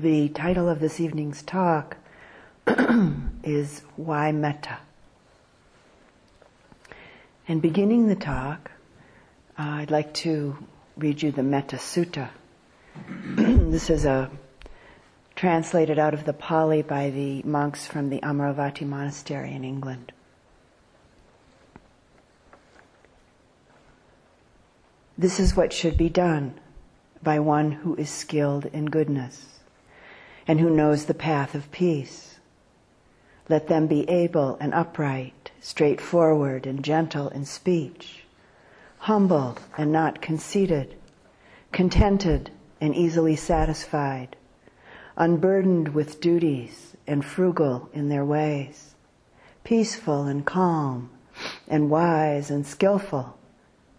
[0.00, 1.98] The title of this evening's talk
[3.44, 4.78] is Why Metta?
[7.46, 8.70] And beginning the talk,
[9.58, 10.56] uh, I'd like to
[10.96, 12.30] read you the Metta Sutta.
[13.36, 14.30] this is a
[15.36, 20.12] translated out of the Pali by the monks from the Amaravati Monastery in England.
[25.18, 26.58] This is what should be done
[27.22, 29.59] by one who is skilled in goodness
[30.50, 32.40] and who knows the path of peace.
[33.48, 38.24] Let them be able and upright, straightforward and gentle in speech,
[38.98, 40.96] humble and not conceited,
[41.70, 42.50] contented
[42.80, 44.34] and easily satisfied,
[45.16, 48.96] unburdened with duties and frugal in their ways,
[49.62, 51.10] peaceful and calm,
[51.68, 53.38] and wise and skillful,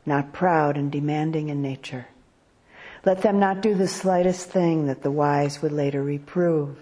[0.06, 2.07] not proud and demanding in nature
[3.03, 6.78] let them not do the slightest thing that the wise would later reprove.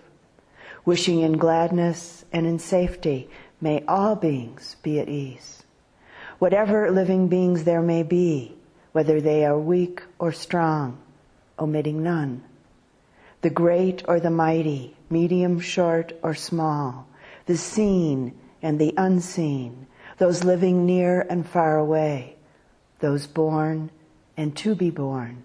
[0.86, 3.30] Wishing in gladness and in safety,
[3.62, 5.64] may all beings be at ease.
[6.40, 8.56] Whatever living beings there may be,
[8.92, 10.98] whether they are weak or strong,
[11.58, 12.44] omitting none.
[13.42, 17.08] The great or the mighty, medium, short, or small,
[17.46, 19.88] the seen and the unseen,
[20.18, 22.36] those living near and far away,
[23.00, 23.90] those born
[24.36, 25.44] and to be born,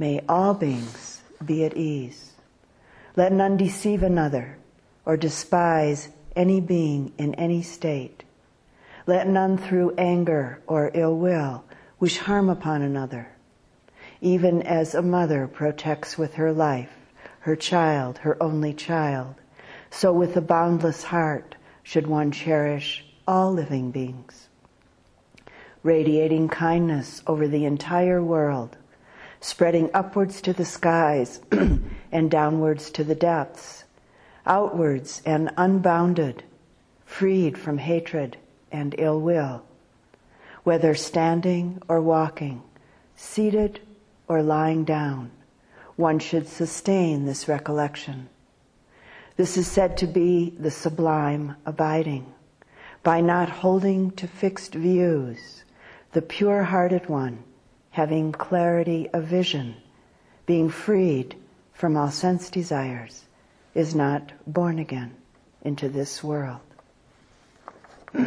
[0.00, 2.32] May all beings be at ease.
[3.16, 4.56] Let none deceive another
[5.04, 8.24] or despise any being in any state.
[9.06, 11.64] Let none through anger or ill will
[11.98, 13.28] wish harm upon another.
[14.22, 16.96] Even as a mother protects with her life
[17.40, 19.34] her child, her only child,
[19.90, 24.48] so with a boundless heart should one cherish all living beings.
[25.82, 28.78] Radiating kindness over the entire world,
[29.40, 31.40] spreading upwards to the skies
[32.12, 33.84] and downwards to the depths,
[34.46, 36.42] outwards and unbounded,
[37.04, 38.36] freed from hatred
[38.70, 39.62] and ill will,
[40.62, 42.62] whether standing or walking,
[43.16, 43.80] seated
[44.28, 45.30] or lying down,
[45.96, 48.28] one should sustain this recollection.
[49.36, 52.32] This is said to be the sublime abiding.
[53.02, 55.64] By not holding to fixed views,
[56.12, 57.42] the pure hearted one
[57.90, 59.74] having clarity of vision,
[60.46, 61.34] being freed
[61.72, 63.24] from all sense desires,
[63.74, 65.14] is not born again
[65.62, 66.60] into this world.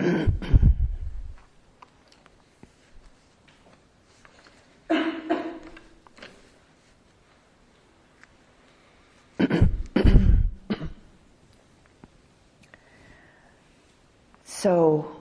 [14.45, 15.15] so,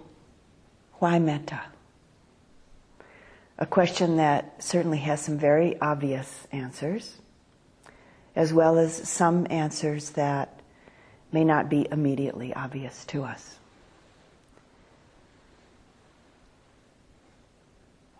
[0.99, 1.71] why metta?
[3.62, 7.17] A question that certainly has some very obvious answers,
[8.35, 10.59] as well as some answers that
[11.31, 13.61] may not be immediately obvious to us.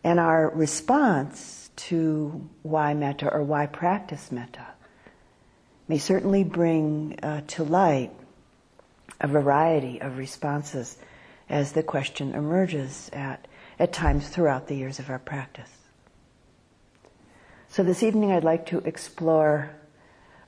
[0.05, 4.69] And our response to why metta or why practice metta
[5.89, 8.13] may certainly bring uh, to light
[9.21, 10.97] a variety of responses
[11.49, 13.49] as the question emerges at
[13.83, 15.69] at times throughout the years of our practice.
[17.67, 19.75] So this evening I'd like to explore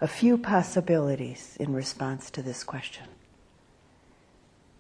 [0.00, 3.06] a few possibilities in response to this question.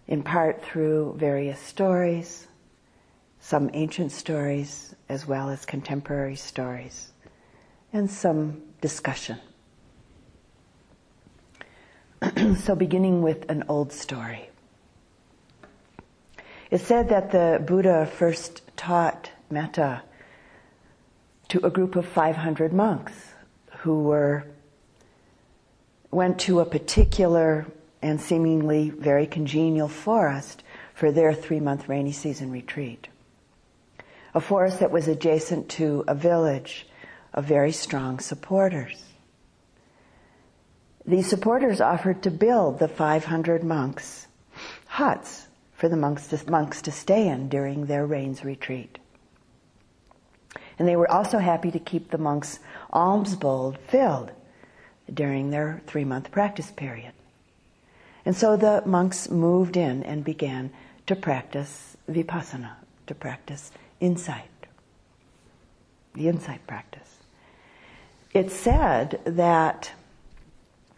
[0.06, 2.46] In part through various stories,
[3.40, 7.10] some ancient stories, as well as contemporary stories,
[7.92, 9.40] and some discussion.
[12.60, 14.48] so, beginning with an old story.
[16.74, 20.02] It's said that the Buddha first taught metta
[21.50, 23.12] to a group of 500 monks
[23.82, 24.42] who were
[26.10, 27.64] went to a particular
[28.02, 33.06] and seemingly very congenial forest for their three month rainy season retreat.
[34.34, 36.88] A forest that was adjacent to a village
[37.34, 39.00] of very strong supporters.
[41.06, 44.26] These supporters offered to build the 500 monks
[44.86, 48.98] huts for the monks to, monks to stay in during their rains retreat.
[50.78, 52.58] And they were also happy to keep the monks'
[52.90, 54.32] alms bowl filled
[55.12, 57.12] during their three month practice period.
[58.24, 60.70] And so the monks moved in and began
[61.06, 62.72] to practice vipassana,
[63.06, 63.70] to practice
[64.00, 64.48] insight,
[66.14, 67.18] the insight practice.
[68.32, 69.92] It's said that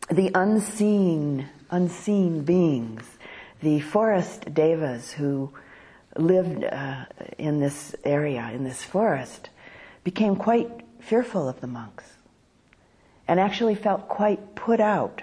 [0.09, 3.16] the unseen, unseen beings
[3.61, 5.53] the forest devas who
[6.17, 7.05] lived uh,
[7.39, 9.51] in this area, in this forest,
[10.05, 10.71] became quite
[11.01, 12.05] fearful of the monks.
[13.29, 15.23] and actually felt quite put out,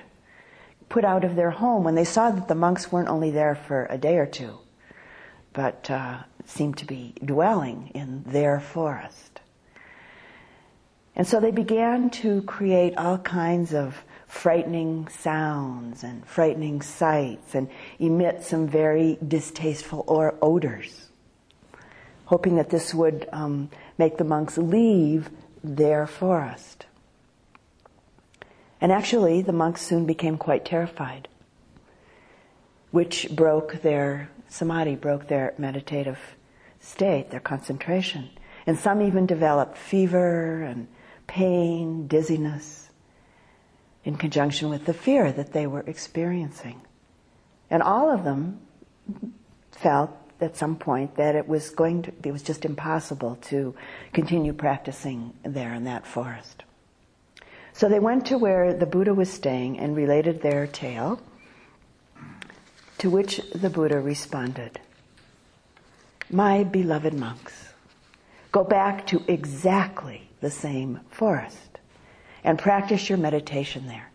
[0.89, 3.87] put out of their home when they saw that the monks weren't only there for
[3.89, 4.57] a day or two,
[5.53, 9.39] but uh, seemed to be dwelling in their forest.
[11.15, 14.03] And so they began to create all kinds of
[14.33, 17.69] frightening sounds and frightening sights and
[17.99, 21.07] emit some very distasteful or odors,
[22.25, 23.69] hoping that this would um,
[23.99, 25.29] make the monks leave
[25.63, 26.87] their forest.
[28.81, 31.27] And actually, the monks soon became quite terrified,
[32.89, 36.19] which broke their samadhi, broke their meditative
[36.81, 38.29] state, their concentration.
[38.65, 40.87] And some even developed fever and
[41.27, 42.82] pain, dizziness
[44.03, 46.81] in conjunction with the fear that they were experiencing.
[47.69, 48.59] And all of them
[49.71, 50.11] felt
[50.41, 53.73] at some point that it was going to, it was just impossible to
[54.11, 56.63] continue practicing there in that forest.
[57.71, 61.19] So they went to where the Buddha was staying and related their tale,
[62.99, 64.79] to which the Buddha responded,
[66.29, 67.73] My beloved monks,
[68.51, 71.72] go back to exactly the same forest
[72.43, 74.09] and practice your meditation there.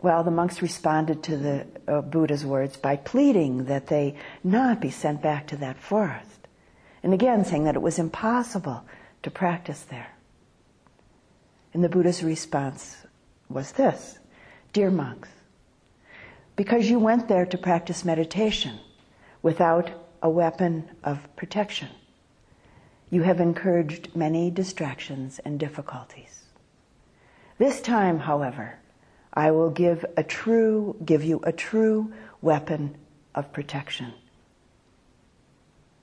[0.00, 4.90] Well, the monks responded to the uh, Buddha's words by pleading that they not be
[4.90, 6.46] sent back to that forest.
[7.02, 8.84] And again, saying that it was impossible
[9.22, 10.10] to practice there.
[11.72, 12.98] And the Buddha's response
[13.48, 14.18] was this
[14.74, 15.30] Dear monks,
[16.54, 18.78] because you went there to practice meditation
[19.40, 19.90] without
[20.22, 21.88] a weapon of protection,
[23.14, 26.46] you have encouraged many distractions and difficulties.
[27.58, 28.76] This time, however,
[29.32, 32.12] I will give a true, give you a true
[32.42, 32.96] weapon
[33.32, 34.12] of protection.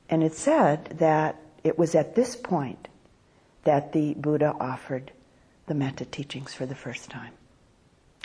[0.09, 1.35] And it said that
[1.65, 2.87] it was at this point
[3.65, 5.11] that the Buddha offered
[5.67, 7.33] the metta teachings for the first time,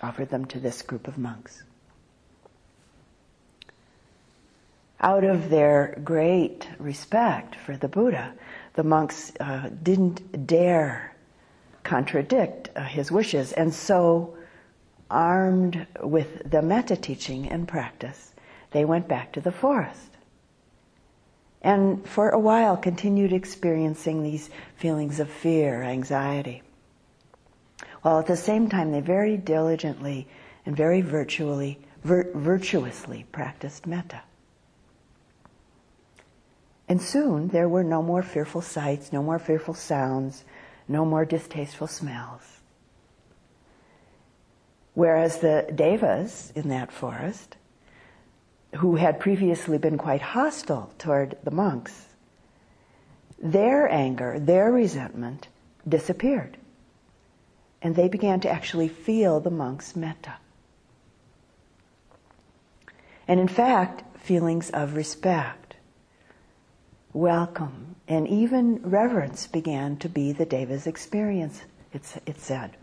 [0.01, 1.65] offered them to this group of monks.
[5.01, 8.33] Out of their great respect for the Buddha,
[8.77, 11.17] the monks uh, didn't dare
[11.83, 14.37] contradict uh, his wishes, and so,
[15.11, 18.33] armed with the metta teaching and practice,
[18.73, 20.11] they went back to the forest.
[21.63, 26.63] And for a while continued experiencing these feelings of fear, anxiety.
[28.03, 30.29] While at the same time they very diligently
[30.65, 34.23] and very virtually, vir- virtuously practiced metta.
[36.89, 40.45] And soon there were no more fearful sights, no more fearful sounds,
[40.87, 42.61] no more distasteful smells.
[44.95, 47.57] Whereas the devas in that forest,
[48.77, 52.07] who had previously been quite hostile toward the monks,
[53.39, 55.49] their anger, their resentment
[55.87, 56.57] disappeared.
[57.83, 60.35] And they began to actually feel the monks' metta.
[63.29, 65.66] And in fact, feelings of respect
[67.17, 72.77] welcome, and even reverence began to be the Deva's experience, it's, it said.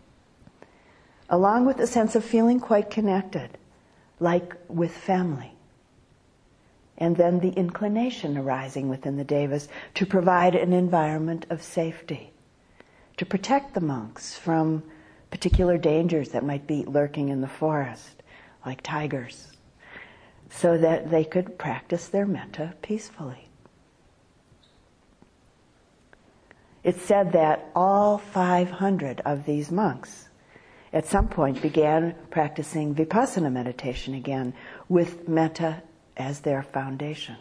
[1.30, 3.56] Along with a sense of feeling quite connected,
[4.18, 5.52] like with family.
[6.98, 12.32] And then the inclination arising within the Devas to provide an environment of safety,
[13.16, 14.82] to protect the monks from
[15.30, 18.22] particular dangers that might be lurking in the forest,
[18.66, 19.52] like tigers,
[20.50, 23.43] so that they could practice their metta peacefully.
[26.84, 30.28] It said that all 500 of these monks
[30.92, 34.54] at some point began practicing vipassana meditation again
[34.88, 35.82] with metta
[36.16, 37.36] as their foundation.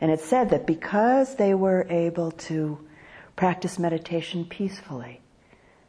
[0.00, 2.78] And it said that because they were able to
[3.34, 5.20] practice meditation peacefully,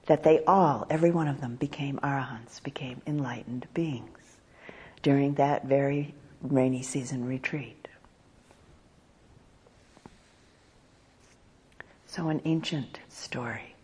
[0.07, 4.37] that they all, every one of them, became arahants, became enlightened beings
[5.03, 7.78] during that very rainy season retreat.
[12.11, 13.75] So, an ancient story.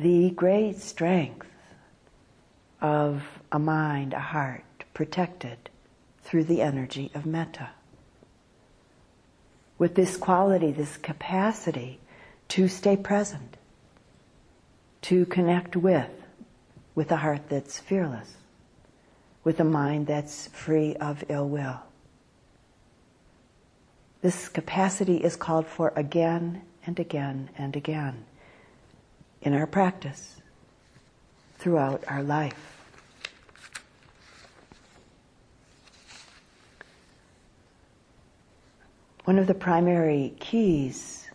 [0.00, 1.46] The great strength
[2.80, 4.64] of a mind, a heart,
[4.94, 5.70] protected
[6.24, 7.70] through the energy of metta.
[9.78, 12.00] With this quality, this capacity
[12.48, 13.56] to stay present,
[15.02, 16.10] to connect with,
[16.96, 18.34] with a heart that's fearless,
[19.44, 21.82] with a mind that's free of ill will.
[24.20, 28.24] This capacity is called for again and again and again
[29.42, 30.36] in our practice
[31.58, 32.76] throughout our life.
[39.24, 41.28] One of the primary keys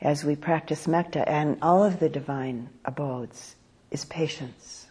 [0.00, 3.56] as we practice metta and all of the divine abodes
[3.90, 4.86] is patience.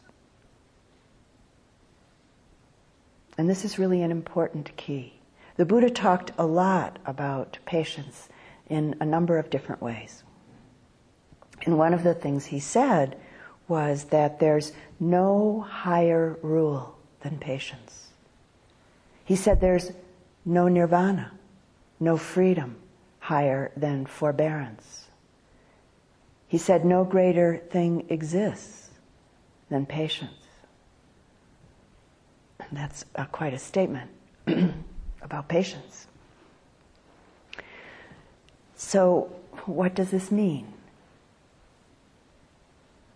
[3.38, 5.13] And this is really an important key.
[5.56, 8.30] The Buddha talked a lot about patience
[8.68, 10.24] in a number of different ways.
[11.66, 13.18] And one of the things he said
[13.68, 18.10] was that there's no higher rule than patience.
[19.26, 19.92] He said there's
[20.44, 21.32] no nirvana,
[22.00, 22.76] no freedom
[23.20, 25.06] higher than forbearance.
[26.48, 28.90] He said no greater thing exists
[29.70, 30.34] than patience.
[32.60, 34.12] And that's uh, quite a statement
[35.24, 36.08] about patience.
[38.76, 39.32] So,
[39.66, 40.68] what does this mean?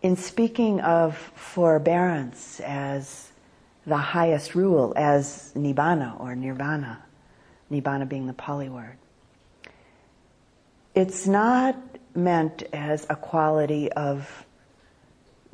[0.01, 3.31] In speaking of forbearance as
[3.85, 7.03] the highest rule, as nibbana or nirvana,
[7.71, 8.97] nibbana being the Pali word,
[10.95, 11.77] it's not
[12.15, 14.45] meant as a quality of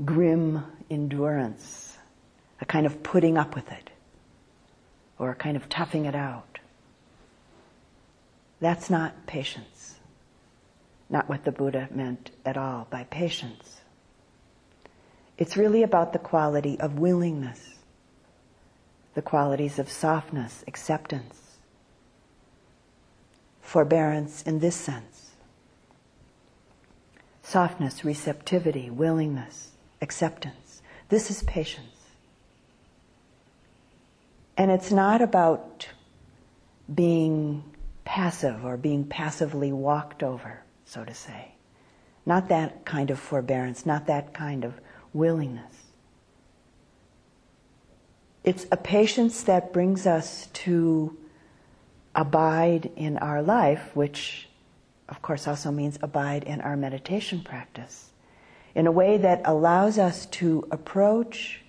[0.05, 1.97] grim endurance,
[2.61, 3.89] a kind of putting up with it,
[5.19, 6.59] or kind of toughing it out.
[8.59, 9.95] That's not patience.
[11.09, 13.81] Not what the Buddha meant at all by patience.
[15.37, 17.75] It's really about the quality of willingness,
[19.13, 21.57] the qualities of softness, acceptance,
[23.61, 25.31] forbearance in this sense.
[27.41, 30.81] Softness, receptivity, willingness, acceptance.
[31.09, 31.92] This is patience.
[34.57, 35.87] And it's not about
[36.93, 37.63] being
[38.05, 41.55] passive or being passively walked over, so to say.
[42.25, 44.79] Not that kind of forbearance, not that kind of
[45.13, 45.73] willingness.
[48.43, 51.17] It's a patience that brings us to
[52.13, 54.49] abide in our life, which
[55.09, 58.11] of course also means abide in our meditation practice,
[58.75, 61.62] in a way that allows us to approach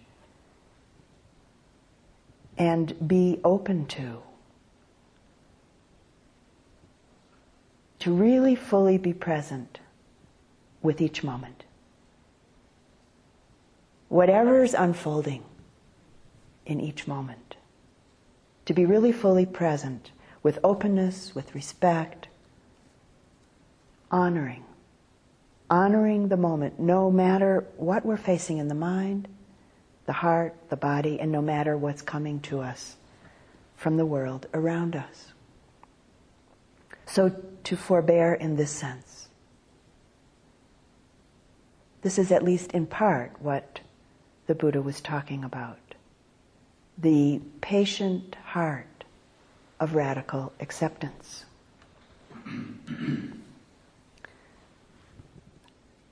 [2.56, 4.22] and be open to.
[8.00, 9.80] To really fully be present
[10.82, 11.64] with each moment.
[14.08, 15.42] Whatever is unfolding
[16.66, 17.56] in each moment.
[18.66, 20.10] To be really fully present
[20.42, 22.28] with openness, with respect,
[24.10, 24.64] honoring.
[25.70, 29.26] Honoring the moment, no matter what we're facing in the mind,
[30.06, 32.96] the heart, the body, and no matter what's coming to us
[33.76, 35.32] from the world around us.
[37.06, 37.34] So
[37.64, 39.28] to forbear in this sense.
[42.02, 43.80] This is at least in part what
[44.46, 45.78] the Buddha was talking about.
[46.98, 49.04] The patient heart
[49.80, 51.46] of radical acceptance.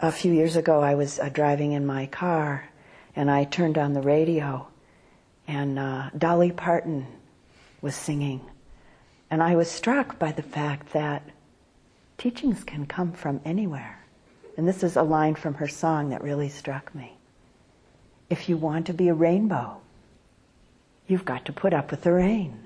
[0.00, 2.70] A few years ago, I was uh, driving in my car
[3.14, 4.68] and I turned on the radio,
[5.46, 7.06] and uh, Dolly Parton
[7.80, 8.40] was singing.
[9.30, 11.22] And I was struck by the fact that
[12.18, 13.98] teachings can come from anywhere.
[14.56, 17.14] And this is a line from her song that really struck me.
[18.28, 19.80] If you want to be a rainbow,
[21.06, 22.58] you've got to put up with the rain.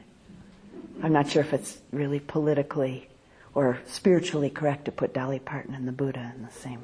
[1.03, 3.09] I'm not sure if it's really politically
[3.55, 6.83] or spiritually correct to put Dolly Parton and the Buddha in the same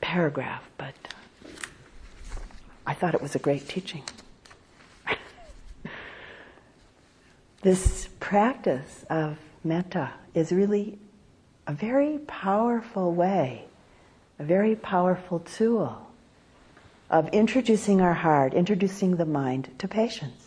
[0.00, 0.94] paragraph, but
[2.86, 4.02] I thought it was a great teaching.
[7.62, 10.98] this practice of metta is really
[11.66, 13.66] a very powerful way,
[14.38, 16.10] a very powerful tool
[17.10, 20.46] of introducing our heart, introducing the mind to patience.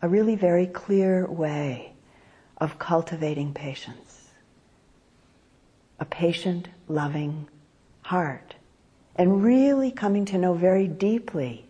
[0.00, 1.92] A really very clear way
[2.58, 4.28] of cultivating patience.
[5.98, 7.48] A patient, loving
[8.02, 8.54] heart
[9.16, 11.64] and really coming to know very deeply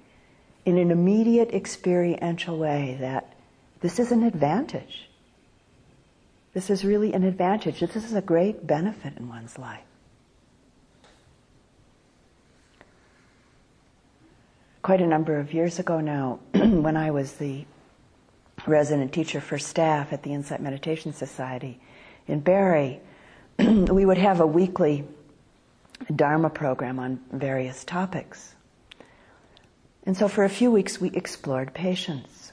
[0.64, 3.32] in an immediate experiential way that
[3.80, 5.08] this is an advantage.
[6.54, 7.80] This is really an advantage.
[7.80, 9.80] This is a great benefit in one's life.
[14.82, 17.64] Quite a number of years ago now, when I was the
[18.66, 21.80] resident teacher for staff at the Insight Meditation Society
[22.28, 23.00] in Barre,
[23.58, 25.04] we would have a weekly
[26.14, 28.54] Dharma program on various topics.
[30.04, 32.52] And so for a few weeks we explored patience.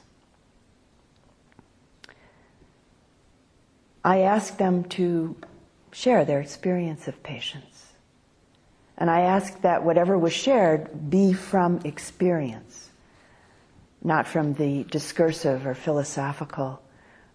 [4.04, 5.36] I asked them to
[5.92, 7.86] share their experience of patience.
[8.96, 12.90] And I asked that whatever was shared be from experience,
[14.02, 16.82] not from the discursive or philosophical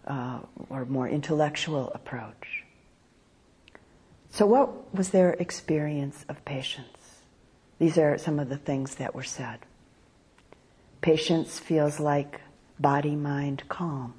[0.07, 2.64] uh, or more intellectual approach.
[4.36, 7.22] So, what was their experience of patience?
[7.80, 9.60] These are some of the things that were said.
[11.00, 12.42] Patience feels like
[12.77, 14.13] body mind calm,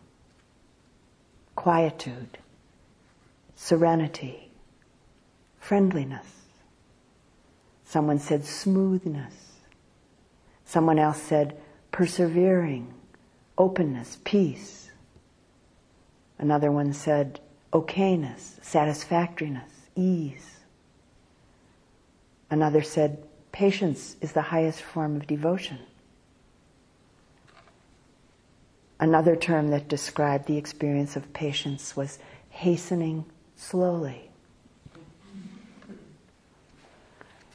[1.54, 2.38] quietude,
[3.56, 4.49] serenity,
[5.61, 6.46] friendliness.
[7.85, 9.35] Someone said smoothness.
[10.64, 11.58] Someone else said
[11.92, 12.94] persevering,
[13.58, 14.90] openness, peace.
[16.38, 17.38] Another one said
[17.70, 20.60] okayness, satisfactoriness, ease.
[22.50, 25.78] Another said patience is the highest form of devotion.
[29.00, 32.18] Another term that described the experience of patience was
[32.50, 33.24] hastening
[33.56, 34.30] slowly.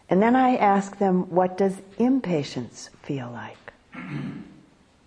[0.10, 3.58] And then I ask them, what does impatience feel like?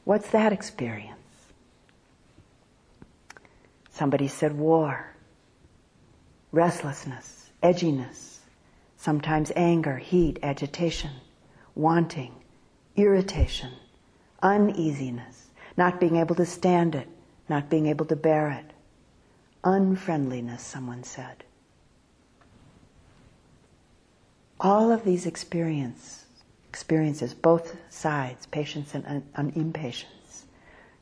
[0.04, 1.18] What's that experience?
[3.90, 5.13] Somebody said war,
[6.54, 8.38] restlessness, edginess,
[8.96, 11.10] sometimes anger, heat, agitation,
[11.74, 12.32] wanting,
[12.96, 13.72] irritation,
[14.42, 17.08] uneasiness, not being able to stand it,
[17.48, 18.70] not being able to bear it.
[19.64, 21.42] Unfriendliness, someone said.
[24.60, 26.24] All of these experience,
[26.68, 30.46] experiences, both sides, patience and, and, and impatience,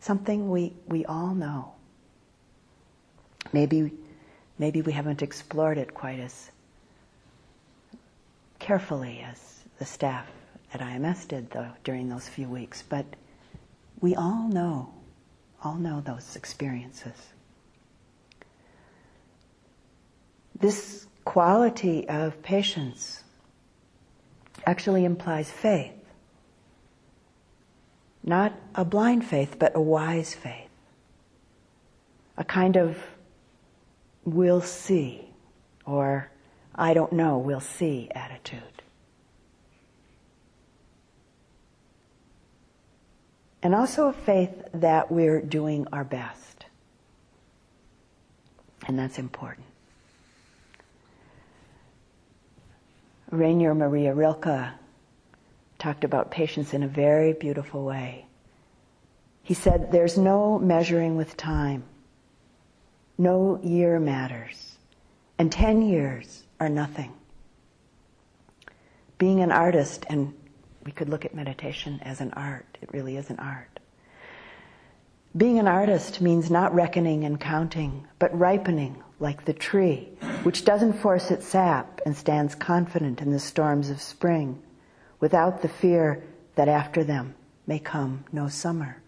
[0.01, 1.73] something we, we all know.
[3.53, 3.93] Maybe,
[4.63, 6.53] maybe we haven't explored it quite as
[8.61, 10.25] carefully as the staff
[10.73, 13.05] at IMS did though during those few weeks, but
[14.01, 14.95] we all know,
[15.65, 17.33] all know those experiences.
[20.61, 23.25] This quality of patience
[24.65, 25.91] actually implies faith.
[28.23, 30.71] Not a blind faith, but a wise faith.
[32.37, 32.97] A kind of
[34.25, 35.29] we'll see,
[35.85, 36.31] or
[36.75, 38.83] I don't know, we'll see attitude.
[43.63, 46.67] and also a faith that we're doing our best.
[48.87, 49.67] And that's important.
[53.31, 54.73] Rainer Maria Rilke
[55.79, 58.27] talked about patience in a very beautiful way.
[59.45, 61.85] He said, There's no measuring with time.
[63.19, 64.77] No year matters.
[65.39, 67.13] And 10 years are nothing.
[69.19, 70.35] Being an artist and
[70.85, 72.79] we could look at meditation as an art.
[72.81, 73.81] It really is an art.
[75.37, 80.11] Being an artist means not reckoning and counting, but ripening like the tree,
[80.43, 84.61] which doesn't force its sap and stands confident in the storms of spring,
[85.21, 86.23] without the fear
[86.57, 87.35] that after them
[87.67, 89.01] may come no summer.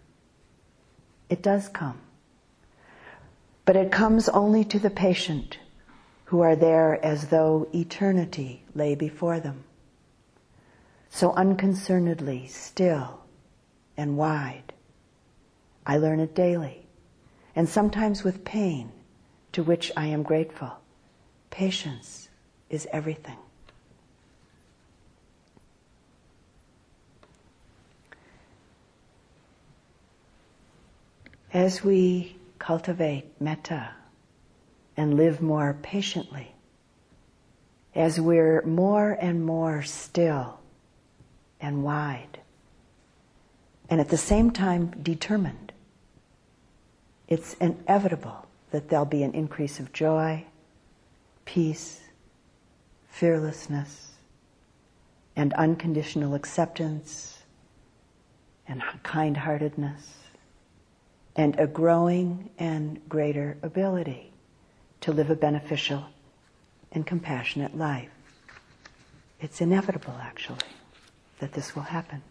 [1.29, 2.01] It does come.
[3.65, 5.57] But it comes only to the patient
[6.25, 9.65] who are there as though eternity lay before them
[11.15, 13.21] so unconcernedly, still,
[13.95, 14.73] and wide.
[15.85, 16.85] I learn it daily,
[17.55, 18.91] and sometimes with pain,
[19.53, 20.73] to which I am grateful.
[21.51, 22.27] Patience
[22.69, 23.37] is everything.
[31.53, 32.34] As we
[32.65, 33.91] cultivate metta
[34.97, 36.51] and live more patiently,
[37.93, 40.59] as we're more and more still
[41.61, 42.39] and wide,
[43.87, 45.71] and at the same time determined.
[47.27, 50.43] It's inevitable that there'll be an increase of joy,
[51.45, 52.01] peace,
[53.09, 54.13] fearlessness,
[55.35, 57.43] and unconditional acceptance,
[58.67, 60.24] and kind heartedness,
[61.35, 64.31] and a growing and greater ability
[65.01, 66.05] to live a beneficial
[66.91, 68.09] and compassionate life.
[69.41, 70.59] It's inevitable, actually
[71.39, 72.21] that this will happen.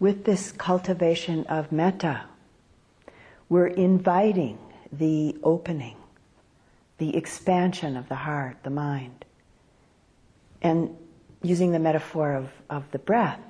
[0.00, 2.24] With this cultivation of metta,
[3.48, 4.58] we're inviting
[4.92, 5.96] the opening,
[6.98, 9.24] the expansion of the heart, the mind.
[10.60, 10.96] And
[11.44, 13.40] using the metaphor of, of the breath,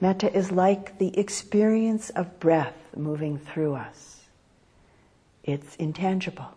[0.00, 4.22] metta is like the experience of breath moving through us.
[5.44, 6.48] It's intangible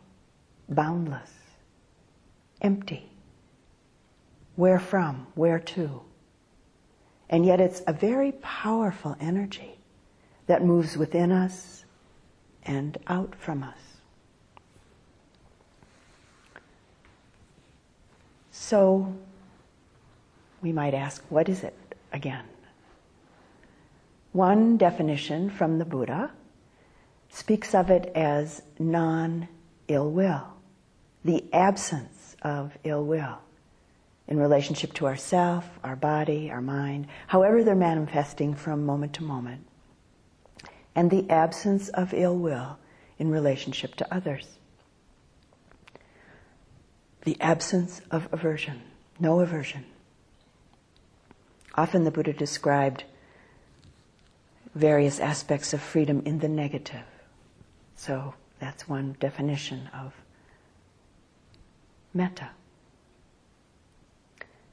[0.69, 1.31] boundless,
[2.61, 3.09] empty.
[4.55, 5.27] Where from?
[5.35, 6.01] Where to?
[7.29, 9.77] And yet it's a very powerful energy
[10.47, 11.85] that moves within us
[12.63, 13.77] and out from us.
[18.51, 19.13] So
[20.61, 21.75] we might ask, what is it
[22.11, 22.45] again?
[24.31, 26.31] One definition from the Buddha
[27.29, 29.47] speaks of it as non
[29.87, 30.47] ill will,
[31.23, 33.39] the absence of ill will
[34.27, 39.65] in relationship to ourself, our body, our mind, however they're manifesting from moment to moment,
[40.95, 42.77] and the absence of ill will
[43.17, 44.57] in relationship to others.
[47.23, 48.81] The absence of aversion,
[49.19, 49.85] no aversion.
[51.77, 53.03] Often the Buddha described
[54.73, 57.05] various aspects of freedom in the negative.
[57.95, 60.13] So that's one definition of
[62.13, 62.49] metta.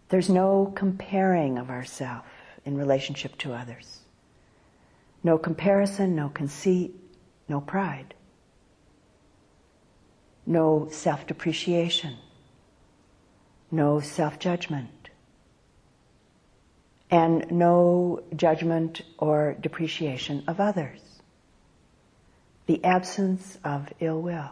[0.09, 2.25] There's no comparing of ourself
[2.65, 4.01] in relationship to others.
[5.23, 6.95] No comparison, no conceit,
[7.49, 8.15] no pride.
[10.47, 12.17] No self depreciation.
[13.71, 14.91] No self judgment.
[17.11, 21.01] And no judgment or depreciation of others.
[22.67, 24.51] The absence of ill will.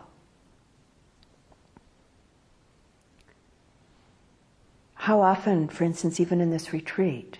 [4.95, 7.39] How often, for instance, even in this retreat,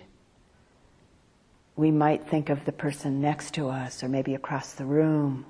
[1.75, 5.45] we might think of the person next to us or maybe across the room.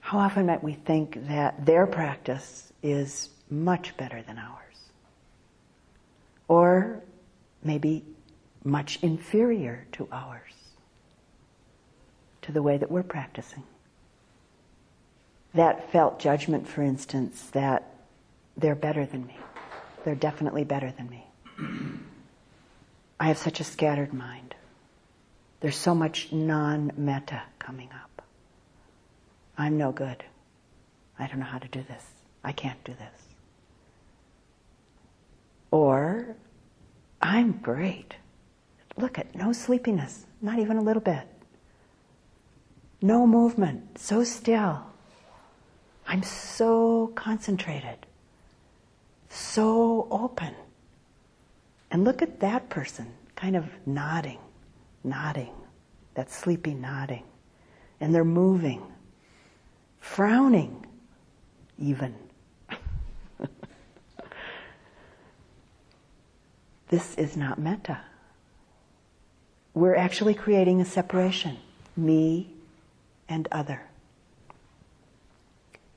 [0.00, 4.63] How often might we think that their practice is much better than ours?
[6.48, 7.02] Or
[7.62, 8.04] maybe
[8.62, 10.52] much inferior to ours,
[12.42, 13.62] to the way that we're practicing.
[15.54, 17.94] That felt judgment, for instance, that
[18.56, 19.36] they're better than me.
[20.04, 21.24] They're definitely better than me.
[23.18, 24.54] I have such a scattered mind.
[25.60, 28.22] There's so much non metta coming up.
[29.56, 30.24] I'm no good.
[31.18, 32.04] I don't know how to do this.
[32.42, 33.22] I can't do this.
[35.70, 36.36] Or,
[37.34, 38.14] I'm great.
[38.96, 41.26] Look at no sleepiness, not even a little bit.
[43.02, 44.82] No movement, so still.
[46.06, 47.98] I'm so concentrated
[49.34, 50.54] so open.
[51.90, 54.38] And look at that person, kind of nodding,
[55.02, 55.54] nodding,
[56.14, 57.24] that sleepy nodding.
[58.00, 58.82] And they're moving,
[60.00, 60.86] frowning,
[61.78, 62.14] even.
[66.88, 68.00] This is not metta.
[69.72, 71.58] We're actually creating a separation
[71.96, 72.50] me
[73.28, 73.82] and other.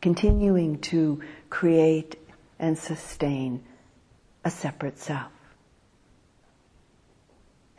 [0.02, 2.20] Continuing to create
[2.60, 3.64] and sustain
[4.44, 5.32] a separate self.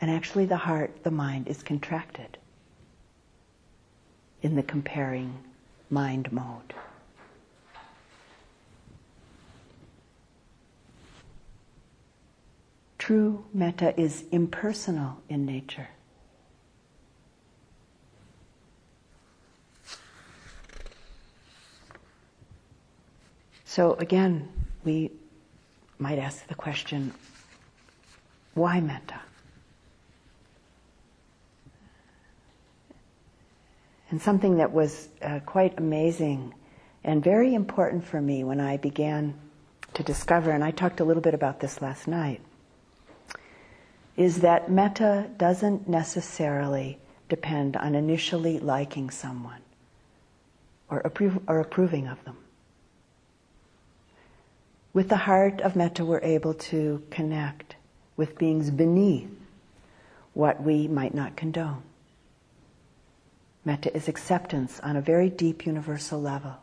[0.01, 2.37] And actually, the heart, the mind is contracted
[4.41, 5.37] in the comparing
[5.89, 6.73] mind mode.
[13.09, 15.87] True metta is impersonal in nature.
[23.65, 24.47] So again,
[24.83, 25.09] we
[25.97, 27.11] might ask the question
[28.53, 29.19] why metta?
[34.11, 36.53] And something that was uh, quite amazing
[37.03, 39.33] and very important for me when I began
[39.95, 42.41] to discover, and I talked a little bit about this last night,
[44.19, 49.61] is that metta doesn't necessarily depend on initially liking someone
[50.89, 52.35] or, appro- or approving of them.
[54.91, 57.77] With the heart of metta, we're able to connect
[58.17, 59.31] with beings beneath
[60.33, 61.83] what we might not condone.
[63.63, 66.57] Metta is acceptance on a very deep universal level.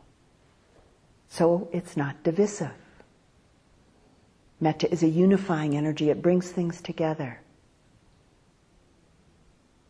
[1.27, 2.69] So it's not divisive.
[4.61, 7.39] Metta is a unifying energy, it brings things together.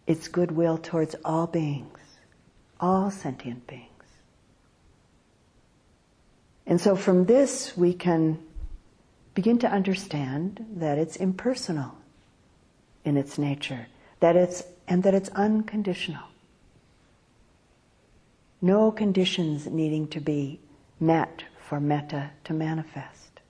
[0.07, 1.99] It's goodwill towards all beings,
[2.79, 3.91] all sentient beings.
[6.65, 8.39] And so from this, we can
[9.35, 11.95] begin to understand that it's impersonal
[13.05, 13.87] in its nature,
[14.21, 16.23] that it's, and that it's unconditional.
[18.61, 20.59] No conditions needing to be
[20.99, 23.41] met for metta to manifest.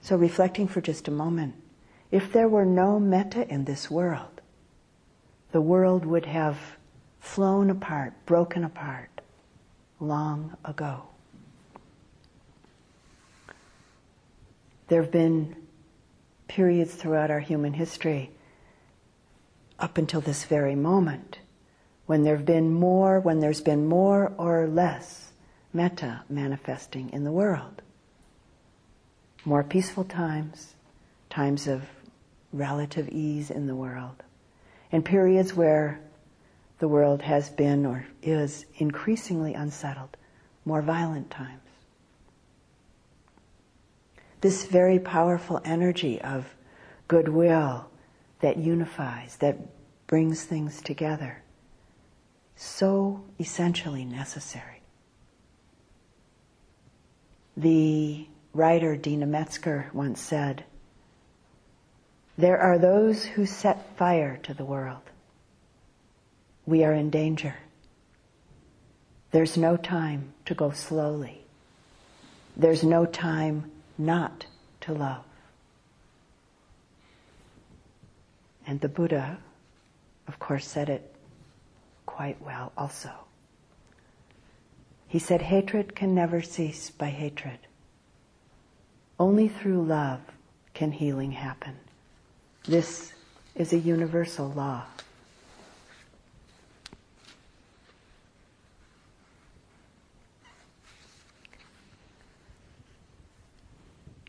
[0.00, 1.54] So, reflecting for just a moment,
[2.10, 4.40] if there were no metta in this world,
[5.52, 6.58] the world would have
[7.20, 9.20] flown apart, broken apart
[10.00, 11.02] long ago.
[14.88, 15.56] There have been
[16.46, 18.30] periods throughout our human history,
[19.78, 21.38] up until this very moment,
[22.06, 25.32] when there have been more, when there's been more or less
[25.72, 27.82] metta manifesting in the world.
[29.44, 30.74] More peaceful times,
[31.28, 31.82] times of
[32.52, 34.22] relative ease in the world,
[34.90, 36.00] In periods where
[36.78, 40.16] the world has been or is increasingly unsettled,
[40.64, 41.60] more violent times.
[44.40, 46.54] This very powerful energy of
[47.08, 47.90] goodwill
[48.40, 49.58] that unifies, that
[50.06, 51.42] brings things together,
[52.54, 54.82] so essentially necessary.
[57.56, 60.64] The writer Deena Metzger once said,
[62.38, 65.02] There are those who set fire to the world.
[66.66, 67.56] We are in danger.
[69.32, 71.42] There's no time to go slowly.
[72.56, 74.46] There's no time not
[74.82, 75.24] to love.
[78.68, 79.38] And the Buddha,
[80.28, 81.12] of course, said it
[82.06, 83.10] quite well also.
[85.08, 87.58] He said, Hatred can never cease by hatred.
[89.18, 90.20] Only through love
[90.72, 91.78] can healing happen.
[92.68, 93.14] This
[93.54, 94.82] is a universal law.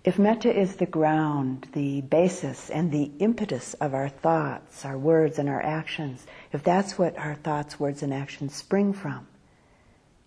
[0.05, 5.37] If metta is the ground, the basis, and the impetus of our thoughts, our words,
[5.37, 9.27] and our actions, if that's what our thoughts, words, and actions spring from,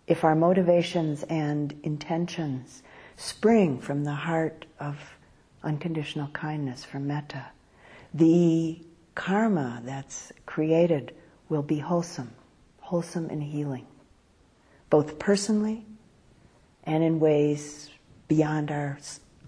[0.07, 2.83] if our motivations and intentions
[3.16, 5.14] spring from the heart of
[5.62, 7.46] unconditional kindness, from metta,
[8.14, 8.81] the
[9.14, 11.14] karma that's created
[11.48, 12.33] will be wholesome,
[12.81, 13.87] wholesome and healing,
[14.90, 15.85] both personally
[16.85, 17.90] and in ways
[18.29, 18.98] beyond our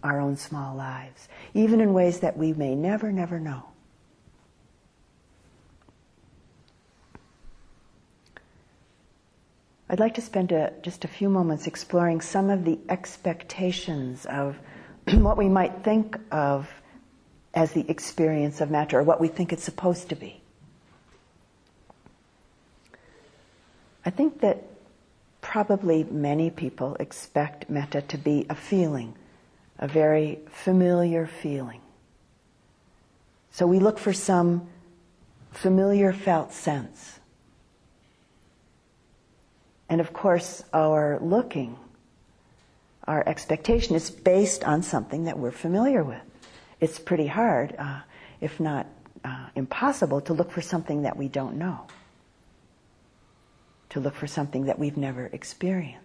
[0.05, 3.65] our own small lives, even in ways that we may never, never know.
[9.89, 14.59] I'd like to spend a, just a few moments exploring some of the expectations of
[15.15, 16.69] what we might think of
[17.55, 20.41] as the experience of metta, or what we think it's supposed to be.
[24.05, 24.65] I think that
[25.41, 29.15] probably many people expect metta to be a feeling,
[29.79, 31.81] a very familiar feeling.
[33.51, 34.67] So we look for some
[35.53, 37.21] familiar felt sense.
[39.89, 41.77] And of course, our looking,
[43.07, 46.23] our expectation is based on something that we're familiar with.
[46.81, 48.01] It's pretty hard, uh,
[48.41, 48.87] if not
[49.25, 51.87] uh, impossible, to look for something that we don't know,
[53.91, 56.05] to look for something that we've never experienced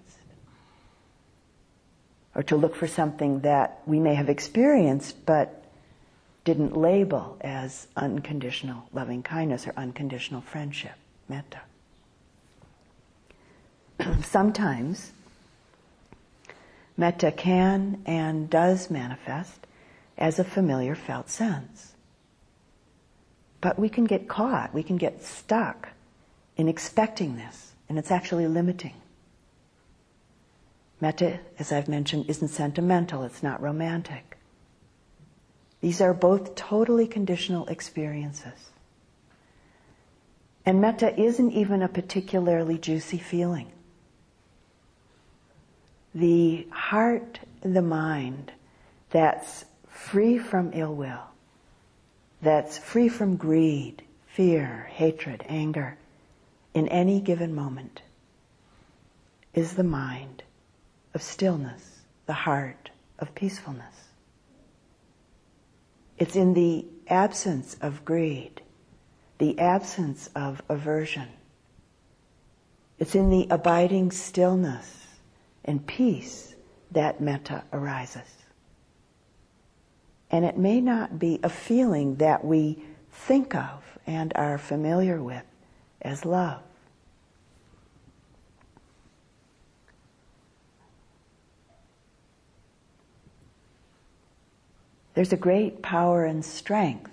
[2.35, 5.63] or to look for something that we may have experienced but
[6.45, 10.93] didn't label as unconditional loving kindness or unconditional friendship,
[11.27, 11.59] metta.
[14.23, 15.11] Sometimes
[16.95, 19.58] metta can and does manifest
[20.19, 21.93] as a familiar felt sense.
[23.61, 25.89] But we can get caught, we can get stuck
[26.57, 28.93] in expecting this, and it's actually limiting.
[31.01, 34.37] Metta, as I've mentioned, isn't sentimental, it's not romantic.
[35.81, 38.71] These are both totally conditional experiences.
[40.65, 43.71] And metta isn't even a particularly juicy feeling.
[46.13, 48.51] The heart, the mind
[49.09, 49.63] that's
[49.99, 51.25] free from ill will,
[52.41, 55.97] that's free from greed, fear, hatred, anger,
[56.73, 58.01] in any given moment,
[59.53, 60.41] is the mind
[61.13, 64.07] of stillness, the heart of peacefulness.
[66.17, 68.61] It's in the absence of greed,
[69.37, 71.27] the absence of aversion.
[72.97, 75.07] It's in the abiding stillness
[75.65, 76.55] and peace
[76.91, 78.38] that metta arises.
[80.31, 85.43] And it may not be a feeling that we think of and are familiar with
[86.01, 86.61] as love.
[95.15, 97.11] There's a great power and strength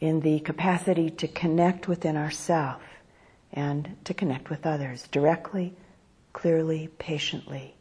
[0.00, 2.82] in the capacity to connect within ourselves
[3.52, 5.74] and to connect with others directly,
[6.32, 7.74] clearly, patiently,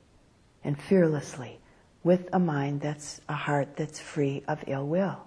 [0.63, 1.59] and fearlessly
[2.03, 5.17] with a mind that's a heart that's free of ill will.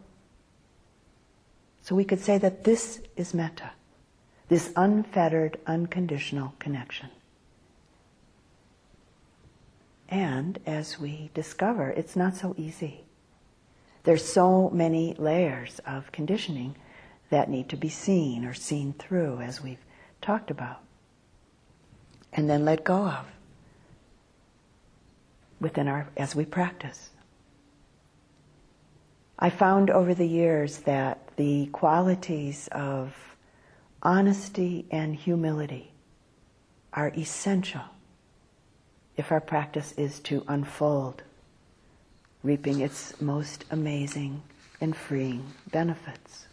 [1.83, 3.73] So we could say that this is metta,
[4.49, 7.11] this unfettered, unconditional connection.
[10.09, 13.05] And as we discover, it's not so easy.
[14.05, 16.77] There's so many layers of conditioning
[17.31, 19.85] that need to be seen or seen through, as we've
[20.21, 20.81] talked about,
[22.33, 23.32] and then let go of
[25.63, 27.11] within our as we practice.
[29.39, 33.17] I found over the years that the qualities of
[34.03, 35.93] honesty and humility
[36.93, 37.83] are essential
[39.17, 41.23] if our practice is to unfold,
[42.43, 44.43] reaping its most amazing
[44.81, 46.47] and freeing benefits.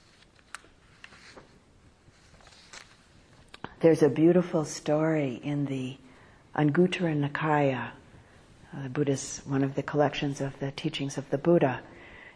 [3.79, 5.97] There's a beautiful story in the
[6.55, 7.91] Anguttara Nikaya,
[8.73, 11.81] uh, the Buddha's one of the collections of the teachings of the Buddha.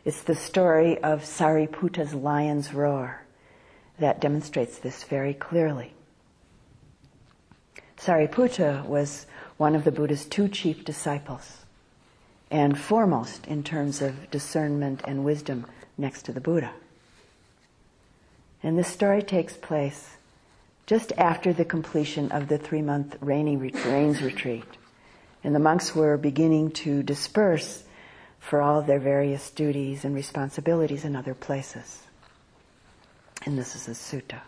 [0.06, 3.26] It's the story of Sariputta's lion's roar
[4.00, 5.94] that demonstrates this very clearly.
[7.98, 11.60] Sariputta was one of the Buddha's two chief disciples
[12.52, 15.66] and foremost in terms of discernment and wisdom
[15.98, 16.72] next to the Buddha.
[18.62, 20.18] And this story takes place
[20.86, 24.66] just after the completion of the three month rainy rains retreat.
[25.44, 27.84] And the monks were beginning to disperse
[28.40, 32.04] for all their various duties and responsibilities in other places.
[33.46, 34.42] And this is a sutta.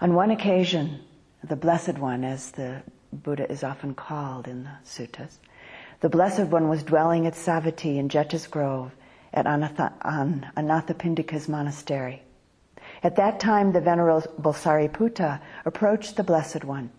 [0.00, 1.00] On one occasion,
[1.42, 2.82] the Blessed One, as the
[3.12, 5.38] Buddha is often called in the suttas,
[6.00, 8.92] the Blessed One was dwelling at Savatthi in Jeta's Grove
[9.32, 12.22] at Anathapindika's monastery.
[13.02, 16.90] At that time, the Venerable Sariputta approached the Blessed One.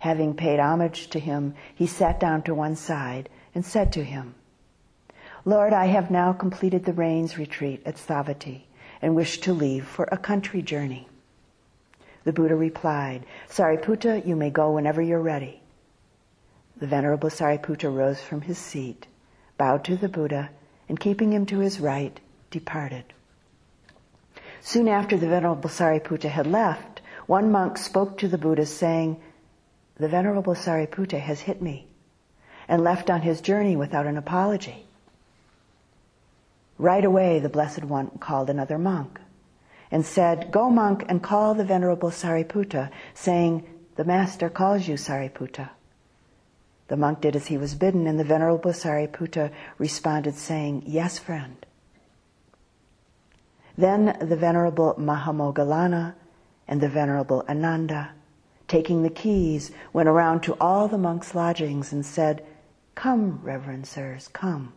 [0.00, 4.34] Having paid homage to him, he sat down to one side and said to him,
[5.44, 8.62] Lord, I have now completed the rains retreat at Savatthi
[9.02, 11.06] and wish to leave for a country journey.
[12.24, 15.60] The Buddha replied, Sariputta, you may go whenever you're ready.
[16.76, 19.06] The Venerable Sariputta rose from his seat,
[19.58, 20.50] bowed to the Buddha,
[20.88, 22.18] and keeping him to his right,
[22.50, 23.04] departed.
[24.62, 29.20] Soon after the Venerable Sariputta had left, one monk spoke to the Buddha saying,
[30.00, 31.86] The Venerable Sariputta has hit me
[32.66, 34.86] and left on his journey without an apology.
[36.78, 39.20] Right away, the Blessed One called another monk
[39.90, 45.68] and said, Go, monk, and call the Venerable Sariputta, saying, The Master calls you, Sariputta.
[46.88, 51.66] The monk did as he was bidden, and the Venerable Sariputta responded, saying, Yes, friend.
[53.76, 56.14] Then the Venerable Mahamoggallana
[56.66, 58.12] and the Venerable Ananda,
[58.70, 62.46] taking the keys, went around to all the monks' lodgings and said,
[62.94, 64.72] Come, reverend sirs, come.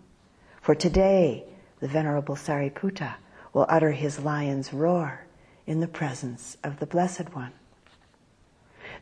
[0.61, 1.43] For today
[1.79, 3.13] the Venerable Sariputta
[3.53, 5.27] will utter his lion's roar
[5.67, 7.51] in the presence of the Blessed One.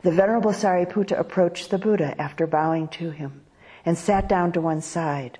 [0.02, 3.40] The Venerable Sariputta approached the Buddha after bowing to him
[3.86, 5.38] and sat down to one side.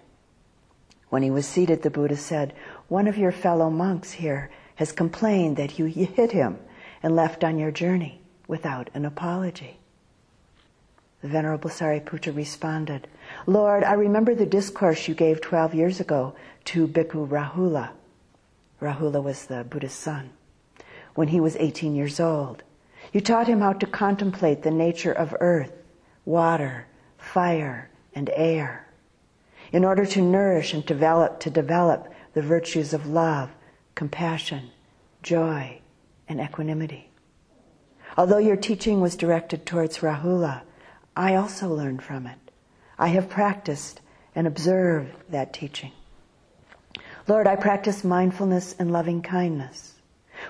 [1.11, 2.55] When he was seated, the Buddha said,
[2.89, 6.59] One of your fellow monks here has complained that you hit him
[7.03, 8.22] and left on your journey
[8.53, 9.79] without an apology.
[11.23, 13.09] The Venerable Sariputta responded,
[13.47, 16.35] Lord, I remember the discourse you gave 12 years ago
[16.67, 17.93] to Bhikkhu Rahula.
[18.79, 20.33] Rahula was the Buddha's son.
[21.15, 22.63] When he was 18 years old,
[23.11, 25.73] you taught him how to contemplate the nature of earth,
[26.27, 26.87] water,
[27.17, 28.87] fire, and air
[29.73, 33.49] in order to nourish and develop, to develop the virtues of love,
[33.95, 34.73] compassion,
[35.23, 35.81] joy,
[36.29, 37.12] and equanimity.
[38.17, 40.63] Although your teaching was directed towards Rahula,
[41.17, 42.39] I also learned from it.
[42.99, 44.01] I have practiced
[44.35, 45.93] and observed that teaching.
[47.27, 49.95] Lord, I practice mindfulness and loving kindness.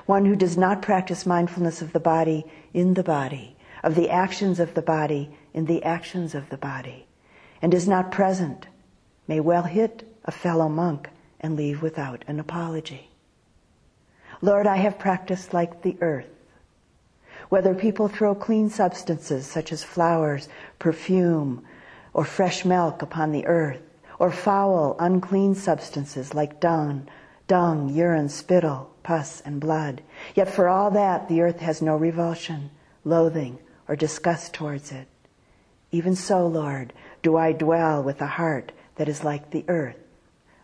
[0.07, 4.59] One who does not practice mindfulness of the body in the body, of the actions
[4.59, 7.07] of the body in the actions of the body,
[7.61, 8.67] and is not present,
[9.29, 11.09] may well hit a fellow monk
[11.41, 13.11] and leave without an apology.
[14.41, 16.32] Lord, I have practiced like the earth.
[17.53, 20.49] Whether people throw clean substances such as flowers,
[20.79, 21.63] perfume,
[22.15, 23.83] or fresh milk upon the earth,
[24.19, 27.09] or foul, unclean substances like dung,
[27.49, 30.01] dung, urine, spittle, pus, and blood.
[30.35, 32.71] Yet for all that, the earth has no revulsion,
[33.05, 35.07] loathing, or disgust towards it.
[35.91, 39.99] Even so, Lord, do I dwell with a heart that is like the earth,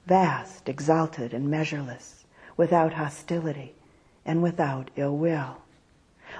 [0.06, 2.24] vast, exalted, and measureless,
[2.56, 3.74] without hostility
[4.24, 5.58] and without ill will.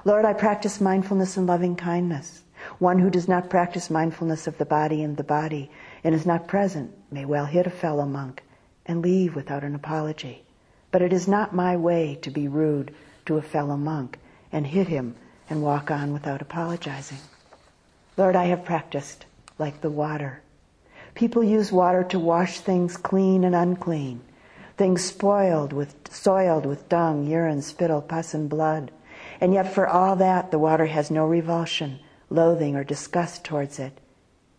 [0.05, 2.43] Lord, I practice mindfulness and loving kindness.
[2.79, 5.71] One who does not practice mindfulness of the body and the body
[6.05, 8.43] and is not present may well hit a fellow monk
[8.87, 10.43] and leave without an apology.
[10.91, 12.95] But it is not my way to be rude
[13.27, 14.19] to a fellow monk
[14.51, 15.15] and hit him
[15.51, 17.19] and walk on without apologizing.
[18.17, 19.27] Lord, I have practiced
[19.59, 20.43] like the water.
[21.15, 24.21] People use water to wash things clean and unclean,
[24.77, 28.91] things spoiled with, soiled with dung, urine, spittle, pus, and blood.
[29.41, 33.99] And yet for all that, the water has no revulsion, loathing, or disgust towards it.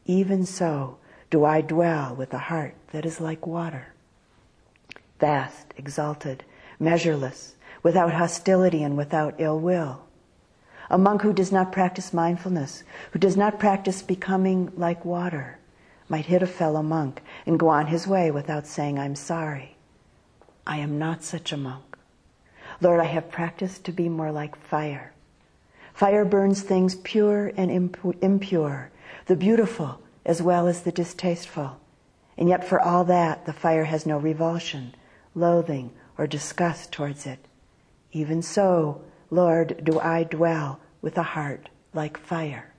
[0.06, 0.98] Even so,
[1.30, 3.94] do I dwell with a heart that is like water.
[5.20, 6.44] vast, exalted,
[6.80, 10.02] measureless, without hostility and without ill will.
[10.90, 15.60] A monk who does not practice mindfulness, who does not practice becoming like water,
[16.08, 19.76] might hit a fellow monk and go on his way without saying, I'm sorry.
[20.66, 21.89] I am not such a monk.
[22.82, 25.14] Lord, I have practiced to be more like fire.
[25.94, 28.92] Fire burns things pure and impure,
[29.26, 31.78] the beautiful as well as the distasteful.
[32.38, 34.96] And yet, for all that, the fire has no revulsion,
[35.36, 37.40] loathing, or disgust towards it.
[38.14, 42.74] Even so, Lord, do I dwell with a heart like fire,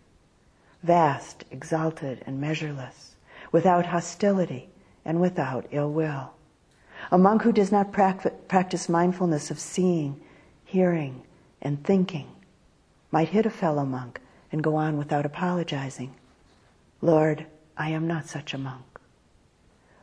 [0.82, 3.16] vast, exalted, and measureless,
[3.52, 4.70] without hostility
[5.04, 6.32] and without ill will.
[7.10, 10.20] A monk who does not practice mindfulness of seeing,
[10.64, 11.22] hearing,
[11.60, 12.28] and thinking
[13.10, 14.20] might hit a fellow monk
[14.52, 16.14] and go on without apologizing.
[17.00, 17.46] Lord,
[17.76, 18.84] I am not such a monk.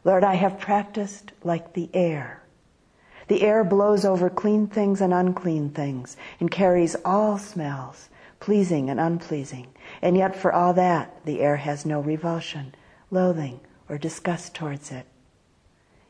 [0.04, 2.43] Lord, I have practiced like the air.
[3.28, 9.00] The air blows over clean things and unclean things and carries all smells, pleasing and
[9.00, 9.68] unpleasing.
[10.02, 12.74] And yet, for all that, the air has no revulsion,
[13.12, 15.06] loathing, or disgust towards it.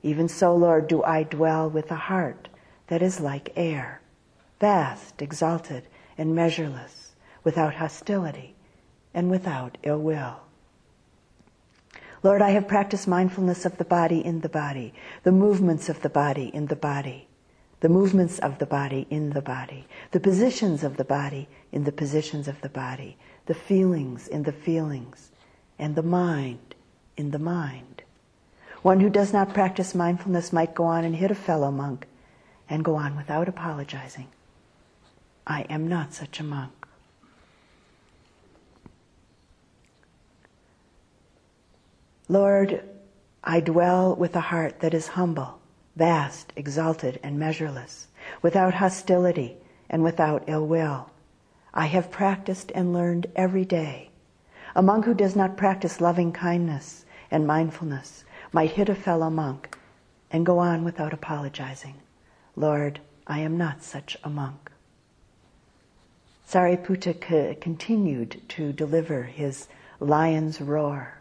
[0.08, 2.48] Even so, Lord, do I dwell with a heart
[2.88, 4.00] that is like air,
[4.58, 5.84] vast, exalted,
[6.18, 7.12] and measureless,
[7.44, 8.56] without hostility
[9.14, 10.38] and without ill will.
[12.24, 14.94] Lord, I have practiced mindfulness of the body in the body,
[15.24, 17.28] the movements of the body in the body,
[17.82, 21.92] the movements of the body in the body, the positions of the body in the
[21.92, 25.32] positions of the body, the feelings in the feelings,
[25.78, 26.76] and the mind
[27.18, 27.97] in the mind.
[28.88, 32.08] One who does not practice mindfulness might go on and hit a fellow monk
[32.70, 34.30] and go on without apologizing.
[35.46, 36.88] I am not such a monk.
[42.30, 42.82] Lord,
[43.44, 45.60] I dwell with a heart that is humble,
[45.98, 48.08] vast, exalted, and measureless,
[48.42, 49.58] without hostility
[49.90, 51.10] and without ill will.
[51.74, 54.12] I have practiced and learned every day.
[54.78, 58.24] A monk who does not practice loving kindness and mindfulness
[58.58, 59.78] might hit a fellow monk
[60.32, 61.94] and go on without apologizing.
[62.56, 64.72] Lord, I am not such a monk.
[66.50, 69.68] Sariputta continued to deliver his
[70.00, 71.20] lion's roar.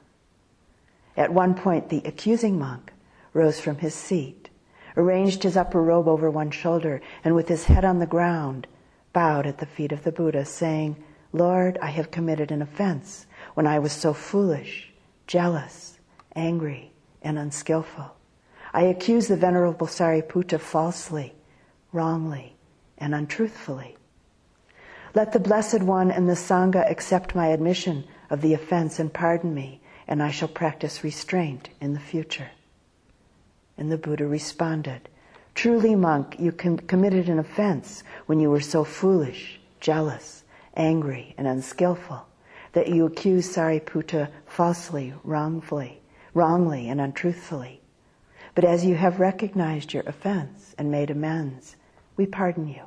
[1.15, 2.91] At one point, the accusing monk
[3.35, 4.49] rose from his seat,
[4.97, 8.67] arranged his upper robe over one shoulder, and with his head on the ground,
[9.13, 10.97] bowed at the feet of the Buddha, saying,
[11.35, 14.91] Lord, I have committed an offense when I was so foolish,
[15.27, 15.99] jealous,
[16.35, 16.93] angry,
[17.27, 18.17] and unskillful.
[18.73, 21.35] I accuse the Venerable Sariputta falsely,
[21.93, 22.57] wrongly,
[22.97, 23.97] and untruthfully.
[25.15, 29.55] Let the Blessed One and the Sangha accept my admission of the offense and pardon
[29.55, 32.51] me and I shall practice restraint in the future.
[33.77, 35.09] And the Buddha responded,
[35.55, 40.45] Truly, monk, you com- committed an offense when you were so foolish, jealous,
[40.77, 42.27] angry, and unskillful
[42.73, 46.01] that you accused Sariputta falsely, wrongfully,
[46.37, 47.81] wrongly, and untruthfully.
[48.55, 51.77] But as you have recognized your offense and made amends,
[52.17, 52.83] we pardon you.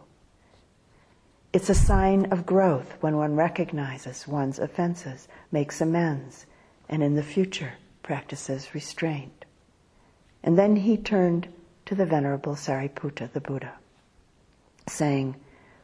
[1.52, 6.46] It's a sign of growth when one recognizes one's offenses, makes amends,
[6.88, 7.74] and in the future
[8.04, 9.46] practices restraint.
[10.44, 11.48] And then he turned
[11.88, 13.74] to the Venerable Sariputta, the Buddha,
[14.88, 15.36] saying,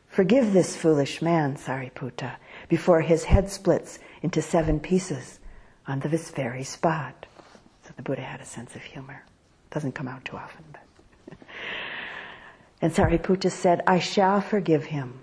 [0.08, 2.36] Forgive this foolish man, Sariputta,
[2.70, 5.40] before his head splits into seven pieces
[5.88, 7.25] on this very spot.
[7.96, 9.24] The Buddha had a sense of humor.
[9.72, 11.38] Doesn't come out too often, but.
[12.82, 15.20] and Sariputta said, I shall forgive him.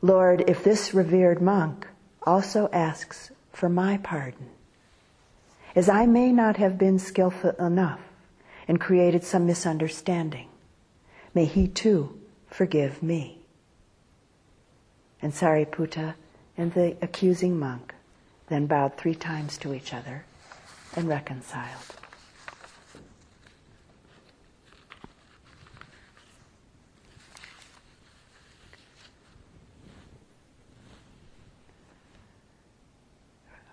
[0.00, 1.86] Lord, if this revered monk
[2.24, 4.50] also asks for my pardon,
[5.74, 8.00] as I may not have been skillful enough
[8.68, 10.48] and created some misunderstanding.
[11.34, 13.38] May he too forgive me.
[15.20, 16.14] And Sariputta
[16.56, 17.94] and the accusing monk
[18.48, 20.24] then bowed three times to each other
[20.96, 21.96] and reconciled.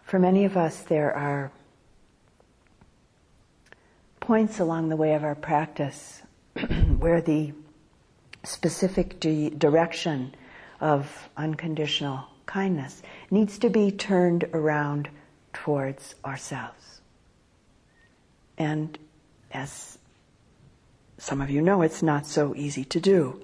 [0.03, 1.51] For many of us, there are
[4.19, 6.23] points along the way of our practice
[6.97, 7.53] where the
[8.43, 10.33] specific di- direction
[10.81, 15.09] of unconditional kindness needs to be turned around
[15.53, 16.88] towards ourselves.
[18.59, 18.99] And
[19.51, 19.97] as
[21.17, 23.41] some of you know, it's not so easy to do.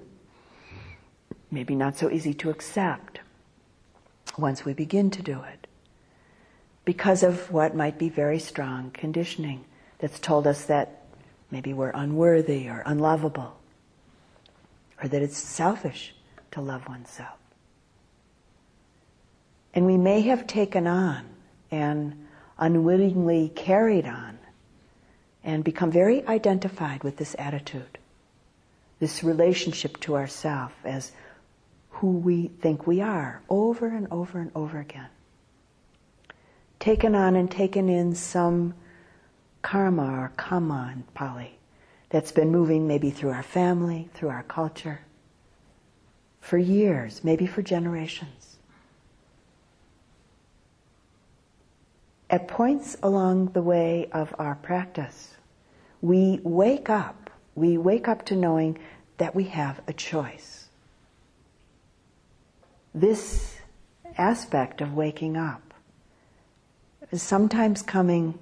[1.50, 3.18] Maybe not so easy to accept
[4.38, 5.66] once we begin to do it.
[6.84, 9.64] Because of what might be very strong conditioning
[9.98, 11.06] that's told us that
[11.50, 13.56] Maybe we're unworthy or unlovable,
[15.02, 16.14] or that it's selfish
[16.52, 17.38] to love oneself.
[19.74, 21.24] And we may have taken on
[21.70, 22.26] and
[22.58, 24.35] unwittingly carried on
[25.46, 27.98] and become very identified with this attitude,
[28.98, 31.12] this relationship to ourself as
[31.90, 35.08] who we think we are, over and over and over again.
[36.80, 38.74] Taken on and taken in some
[39.62, 41.58] karma or kamma in Pali
[42.10, 45.00] that's been moving maybe through our family, through our culture,
[46.40, 48.56] for years, maybe for generations.
[52.28, 55.35] At points along the way of our practice,
[56.00, 58.78] we wake up, we wake up to knowing
[59.18, 60.68] that we have a choice.
[62.94, 63.56] This
[64.16, 65.74] aspect of waking up
[67.10, 68.38] is sometimes coming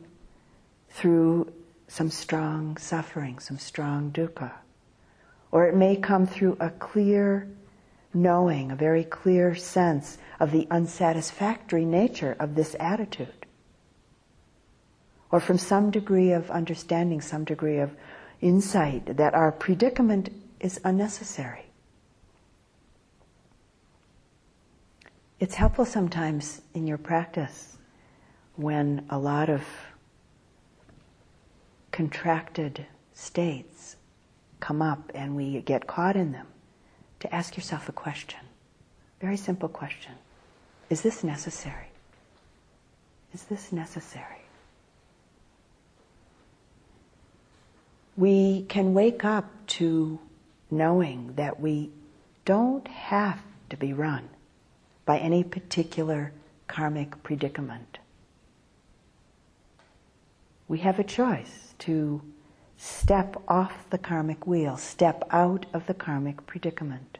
[0.90, 1.52] through
[1.88, 4.52] some strong suffering, some strong dukkha.
[5.52, 7.48] Or it may come through a clear
[8.12, 13.43] knowing, a very clear sense of the unsatisfactory nature of this attitude.
[15.35, 17.91] Or from some degree of understanding, some degree of
[18.41, 20.28] insight that our predicament
[20.61, 21.64] is unnecessary.
[25.41, 27.78] It's helpful sometimes in your practice
[28.55, 29.64] when a lot of
[31.91, 33.97] contracted states
[34.61, 36.47] come up and we get caught in them,
[37.18, 38.39] to ask yourself a question.
[39.20, 40.12] Very simple question.
[40.91, 41.89] Is this necessary?
[43.32, 44.43] Is this necessary?
[48.17, 50.21] We can wake up to
[50.71, 51.91] knowing that we
[52.45, 53.41] don't have
[53.71, 54.29] to be run
[55.05, 56.33] by any particular
[56.67, 57.99] karmic predicament.
[60.69, 62.23] We have a choice to
[62.77, 67.19] step off the karmic wheel, step out of the karmic predicament.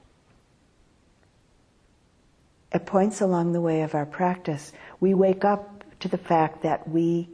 [2.73, 6.89] At points along the way of our practice, we wake up to the fact that
[6.89, 7.29] we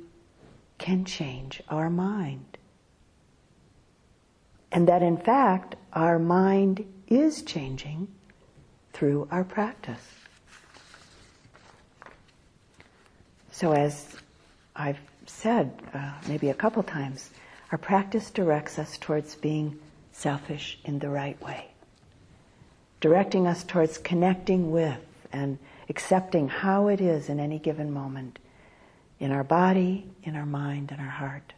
[0.79, 2.50] can change our mind.
[4.73, 8.09] And that in fact, our mind is changing
[8.93, 10.05] through our practice.
[13.51, 14.17] So, as
[14.77, 17.31] I've said uh, maybe a couple times,
[17.73, 19.79] our practice directs us towards being
[20.13, 21.67] selfish in the right way,
[23.01, 24.99] directing us towards connecting with
[25.33, 25.59] and
[25.89, 28.39] accepting how it is in any given moment
[29.19, 31.53] in our body, in our mind, and our heart.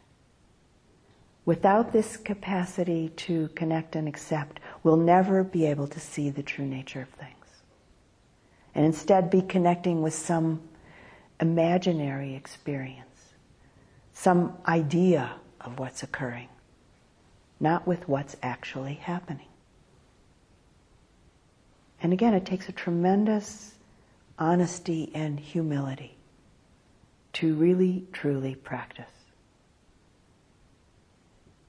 [1.45, 6.65] Without this capacity to connect and accept, we'll never be able to see the true
[6.65, 7.33] nature of things.
[8.73, 10.61] And instead be connecting with some
[11.39, 13.13] imaginary experience
[14.13, 16.49] some idea of what's occurring,
[17.59, 19.47] not with what's actually happening.
[22.01, 23.75] And again, it takes a tremendous
[24.37, 26.17] honesty and humility
[27.33, 29.05] to really, truly practice.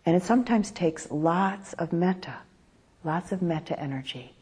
[0.07, 2.37] And it sometimes takes lots of metta,
[3.05, 4.35] lots of metta energy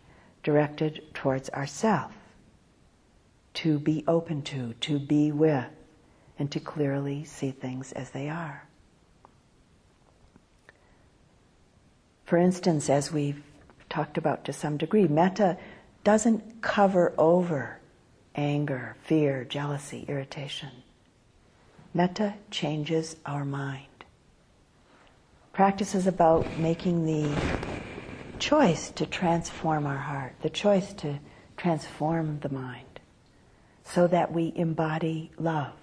[0.43, 2.13] directed towards ourself
[3.55, 5.67] to be open to, to be with
[6.39, 8.67] and to clearly see things as they are.
[12.25, 13.43] For instance, as we've
[13.91, 15.59] talked about to some degree, metta
[16.03, 17.79] doesn't cover over
[18.35, 20.71] anger, fear, jealousy, irritation.
[21.93, 23.92] Metta changes our mind.
[25.53, 27.31] Practice is about making the
[28.39, 31.19] choice to transform our heart, the choice to
[31.59, 33.01] transform the mind,
[33.85, 35.75] so that we embody love.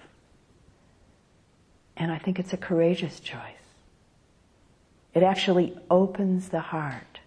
[1.96, 3.42] And I think it's a courageous choice.
[5.14, 7.20] It actually opens the heart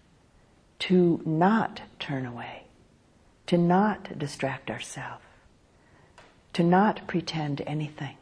[0.79, 2.63] to not turn away,
[3.47, 5.23] to not distract ourselves,
[6.51, 8.17] to not pretend anything,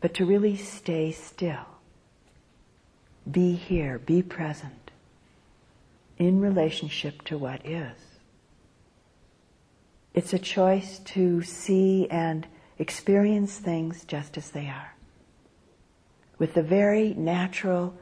[0.00, 1.66] but to really stay still.
[3.30, 4.90] Be here, be present
[6.18, 7.96] in relationship to what is.
[10.14, 12.46] It's a choice to see and
[12.78, 14.94] experience things just as they are
[16.38, 17.94] with the very natural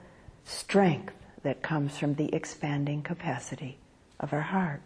[0.44, 3.78] strength that comes from the expanding capacity
[4.20, 4.82] of our heart.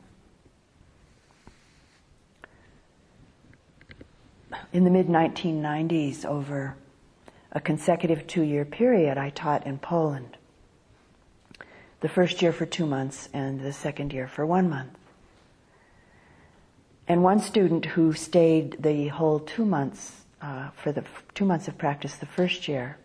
[4.72, 6.76] In the mid 1990s, over
[7.52, 10.36] a consecutive two year period, I taught in Poland.
[12.00, 14.96] The first year for two months and the second year for one month.
[17.08, 21.76] And one student who stayed the whole two months, uh, for the two months of
[21.76, 22.98] practice the first year,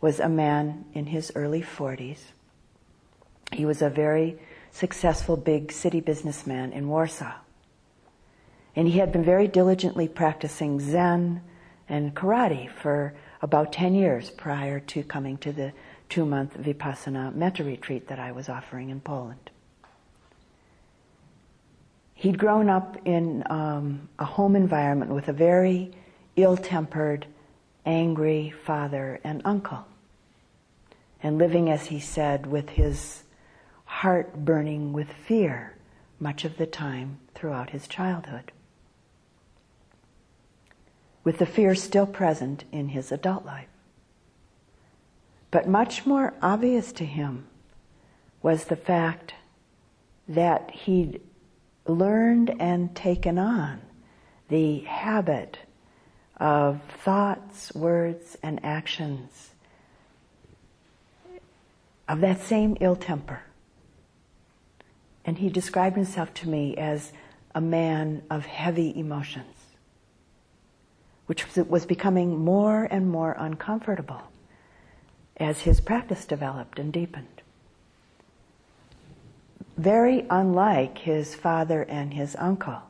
[0.00, 2.18] was a man in his early 40s.
[3.52, 4.38] He was a very
[4.70, 7.34] successful big city businessman in Warsaw.
[8.76, 11.42] And he had been very diligently practicing Zen
[11.88, 15.72] and karate for about 10 years prior to coming to the
[16.08, 19.50] two month Vipassana metta retreat that I was offering in Poland.
[22.14, 25.92] He'd grown up in um, a home environment with a very
[26.36, 27.26] ill tempered,
[27.86, 29.86] angry father and uncle.
[31.22, 33.22] And living, as he said, with his
[33.84, 35.76] heart burning with fear
[36.18, 38.52] much of the time throughout his childhood
[41.24, 43.68] with the fear still present in his adult life.
[45.50, 47.46] But much more obvious to him
[48.42, 49.34] was the fact
[50.28, 51.20] that he'd
[51.86, 53.80] learned and taken on
[54.48, 55.58] the habit
[56.36, 59.50] of thoughts, words, and actions
[62.08, 63.42] of that same ill temper.
[65.24, 67.12] And he described himself to me as
[67.54, 69.59] a man of heavy emotions
[71.30, 74.20] which was becoming more and more uncomfortable
[75.36, 77.40] as his practice developed and deepened.
[79.76, 82.82] Very unlike his father and his uncle,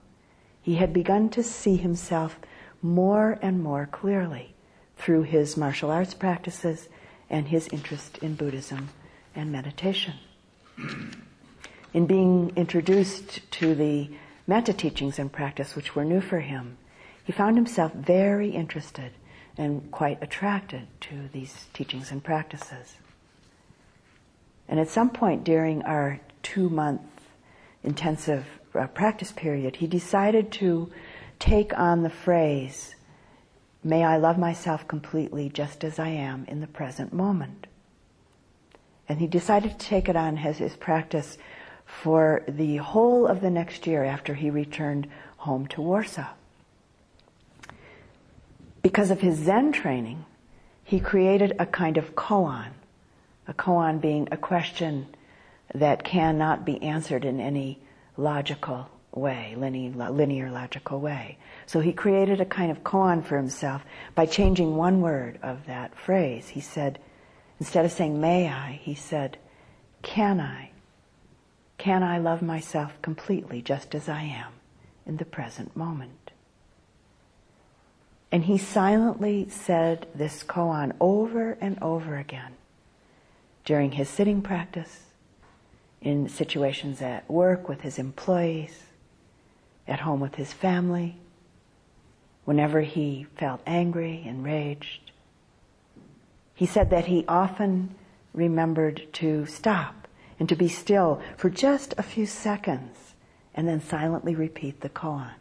[0.62, 2.38] he had begun to see himself
[2.80, 4.54] more and more clearly
[4.96, 6.88] through his martial arts practices
[7.28, 8.88] and his interest in Buddhism
[9.34, 10.14] and meditation.
[11.92, 14.08] In being introduced to the
[14.46, 16.78] metta teachings and practice, which were new for him,
[17.30, 19.12] he found himself very interested
[19.56, 22.96] and quite attracted to these teachings and practices.
[24.68, 27.02] And at some point during our two month
[27.84, 30.90] intensive uh, practice period, he decided to
[31.38, 32.96] take on the phrase,
[33.84, 37.68] May I love myself completely just as I am in the present moment.
[39.08, 41.38] And he decided to take it on as his practice
[41.86, 45.06] for the whole of the next year after he returned
[45.36, 46.26] home to Warsaw
[48.82, 50.24] because of his Zen training,
[50.84, 52.68] he created a kind of koan.
[53.46, 55.06] A koan being a question
[55.74, 57.78] that cannot be answered in any
[58.16, 61.38] logical way, linear, linear logical way.
[61.66, 63.82] So he created a kind of koan for himself
[64.14, 66.48] by changing one word of that phrase.
[66.48, 66.98] He said,
[67.58, 69.36] instead of saying may I, he said,
[70.02, 70.70] can I?
[71.78, 74.52] Can I love myself completely just as I am
[75.06, 76.19] in the present moment?
[78.32, 82.54] And he silently said this koan over and over again
[83.64, 85.00] during his sitting practice,
[86.00, 88.84] in situations at work with his employees,
[89.86, 91.16] at home with his family,
[92.44, 95.10] whenever he felt angry, enraged.
[96.54, 97.94] He said that he often
[98.32, 100.08] remembered to stop
[100.38, 103.14] and to be still for just a few seconds
[103.54, 105.32] and then silently repeat the koan,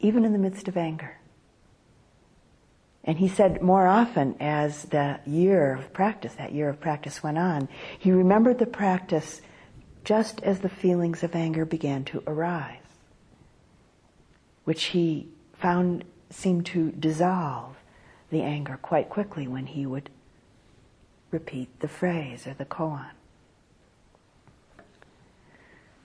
[0.00, 1.17] even in the midst of anger.
[3.08, 7.38] And he said more often as the year of practice, that year of practice went
[7.38, 7.66] on,
[7.98, 9.40] he remembered the practice
[10.04, 12.76] just as the feelings of anger began to arise,
[14.64, 17.76] which he found seemed to dissolve
[18.28, 20.10] the anger quite quickly when he would
[21.30, 23.06] repeat the phrase or the koan.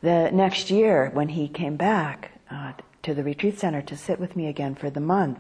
[0.02, 4.38] The next year, when he came back uh, to the retreat center to sit with
[4.38, 5.38] me again for the month,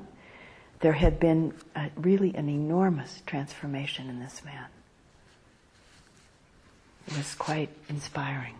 [0.83, 4.65] there had been a, really an enormous transformation in this man.
[7.07, 8.55] It was quite inspiring.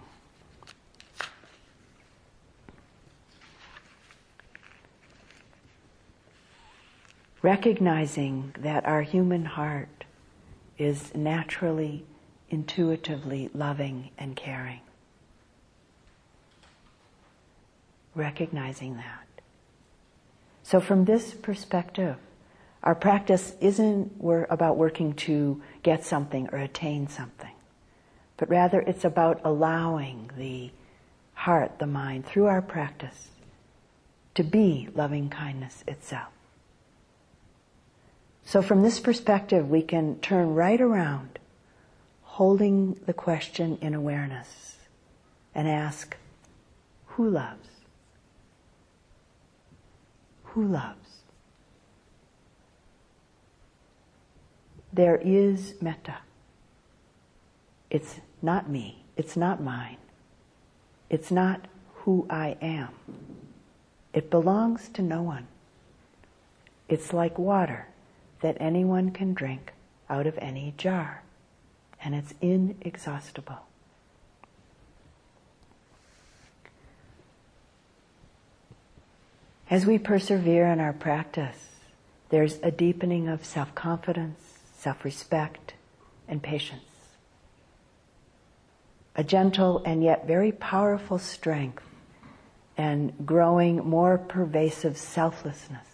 [7.41, 10.05] Recognizing that our human heart
[10.77, 12.05] is naturally,
[12.49, 14.79] intuitively loving and caring.
[18.15, 19.22] Recognizing that.
[20.73, 22.15] So from this perspective,
[22.81, 24.11] our practice isn't
[24.49, 27.53] about working to get something or attain something,
[28.37, 30.71] but rather it's about allowing the
[31.35, 33.29] heart, the mind, through our practice
[34.33, 36.33] to be loving kindness itself.
[38.43, 41.37] So from this perspective, we can turn right around,
[42.23, 44.77] holding the question in awareness,
[45.53, 46.17] and ask,
[47.09, 47.72] who loves?
[50.53, 51.09] Who loves.
[54.91, 56.17] There is metta.
[57.89, 59.03] It's not me.
[59.17, 59.97] It's not mine.
[61.09, 62.89] It's not who I am.
[64.13, 65.47] It belongs to no one.
[66.87, 67.87] It's like water
[68.41, 69.73] that anyone can drink
[70.07, 71.23] out of any jar,
[72.03, 73.65] and it's inexhaustible.
[79.73, 81.57] As we persevere in our practice,
[82.29, 85.73] there's a deepening of self confidence, self respect,
[86.27, 86.83] and patience.
[89.15, 91.81] A gentle and yet very powerful strength
[92.77, 95.87] and growing more pervasive selflessness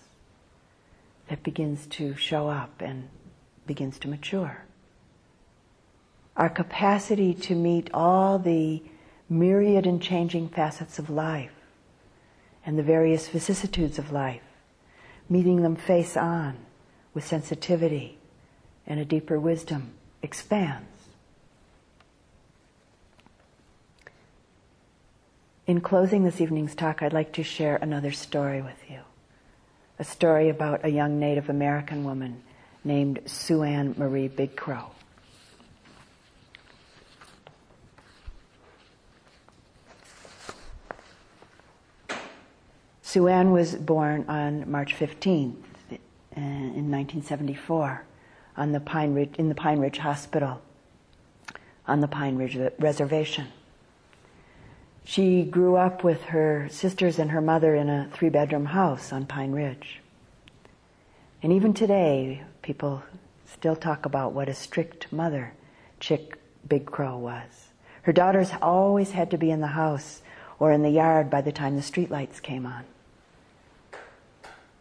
[1.30, 3.08] that begins to show up and
[3.66, 4.66] begins to mature.
[6.36, 8.84] Our capacity to meet all the
[9.30, 11.59] myriad and changing facets of life
[12.70, 14.44] and the various vicissitudes of life,
[15.28, 16.56] meeting them face on
[17.16, 18.20] with sensitivity
[18.86, 19.90] and a deeper wisdom
[20.22, 20.86] expands.
[25.66, 29.00] In closing this evening's talk, I'd like to share another story with you.
[29.98, 32.44] A story about a young Native American woman
[32.84, 34.92] named SuAnne Marie Big Crow.
[43.10, 45.56] SuAnne was born on March 15th
[45.92, 45.96] uh,
[46.36, 48.04] in 1974
[48.56, 50.62] on the Pine Ridge, in the Pine Ridge Hospital
[51.88, 53.48] on the Pine Ridge Reservation.
[55.06, 59.26] She grew up with her sisters and her mother in a three bedroom house on
[59.26, 60.02] Pine Ridge.
[61.42, 63.02] And even today, people
[63.52, 65.54] still talk about what a strict mother
[66.00, 66.38] Chick
[66.68, 67.70] Big Crow was.
[68.04, 70.22] Her daughters always had to be in the house
[70.60, 72.86] or in the yard by the time the streetlights came on.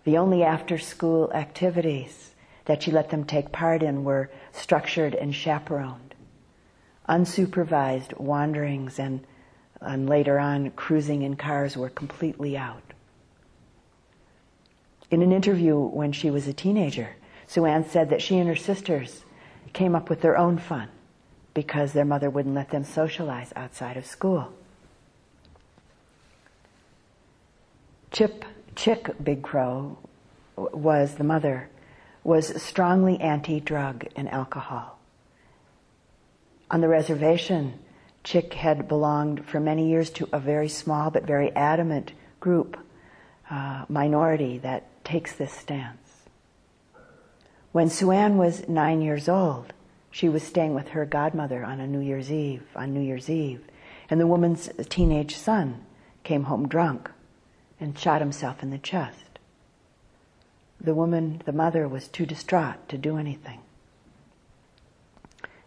[0.08, 2.32] The only after school activities
[2.64, 6.14] that she let them take part in were structured and chaperoned.
[7.06, 9.26] Unsupervised wanderings and
[9.82, 12.94] and later on cruising in cars were completely out.
[15.10, 17.10] In an interview when she was a teenager,
[17.46, 19.24] SuAnne said that she and her sisters
[19.74, 20.88] came up with their own fun
[21.52, 24.54] because their mother wouldn't let them socialize outside of school.
[28.10, 28.46] Chip,
[28.78, 29.98] Chick Big Crow
[30.56, 31.68] was the mother,
[32.22, 35.00] was strongly anti-drug and alcohol.
[36.70, 37.80] On the reservation,
[38.22, 42.78] Chick had belonged for many years to a very small but very adamant group,
[43.50, 46.28] uh, minority that takes this stance.
[47.72, 49.72] When SuAnne was nine years old,
[50.12, 53.60] she was staying with her godmother on a New Year's Eve, on New Year's Eve,
[54.08, 55.84] and the woman's teenage son
[56.22, 57.10] came home drunk
[57.80, 59.38] and shot himself in the chest.
[60.80, 63.60] The woman, the mother, was too distraught to do anything.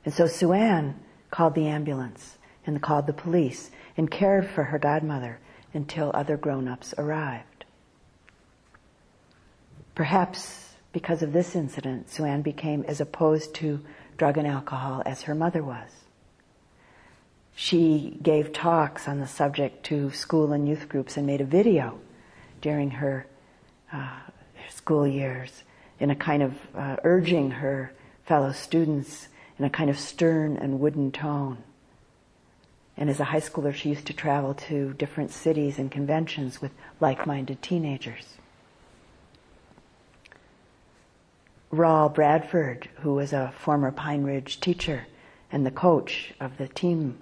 [0.05, 0.95] And so SuAnne
[1.29, 5.39] called the ambulance and called the police and cared for her godmother
[5.73, 7.65] until other grown-ups arrived.
[9.95, 13.81] Perhaps because of this incident, SuAnne became as opposed to
[14.17, 15.89] drug and alcohol as her mother was.
[17.61, 21.99] She gave talks on the subject to school and youth groups and made a video
[22.59, 23.27] during her
[23.93, 24.19] uh,
[24.71, 25.63] school years
[25.99, 27.93] in a kind of uh, urging her
[28.25, 29.27] fellow students
[29.59, 31.59] in a kind of stern and wooden tone
[32.97, 36.71] and as a high schooler, she used to travel to different cities and conventions with
[36.99, 38.37] like-minded teenagers.
[41.71, 45.07] Raul Bradford, who was a former Pine Ridge teacher
[45.51, 47.17] and the coach of the team,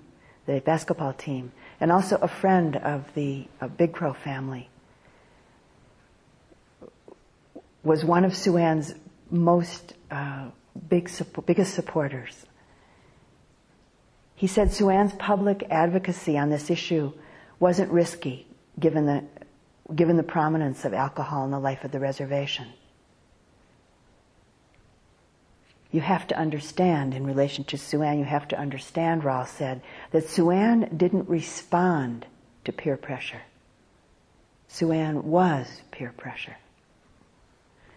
[0.52, 3.48] the basketball team, and also a friend of the
[3.78, 4.70] Big Crow family,
[7.84, 8.94] was one of SuAnne's
[9.30, 10.50] most uh,
[10.90, 11.10] big,
[11.46, 12.46] biggest supporters
[14.40, 17.12] he said SuAnne's public advocacy on this issue
[17.60, 18.48] wasn't risky
[18.80, 19.26] given the,
[19.94, 22.66] given the prominence of alcohol in the life of the reservation.
[25.92, 29.82] You have to understand, in relation to SuAnne, you have to understand, Raul said,
[30.12, 32.28] that SuAnne didn't respond
[32.66, 33.42] to peer pressure.
[34.70, 36.58] SuAnne was peer pressure.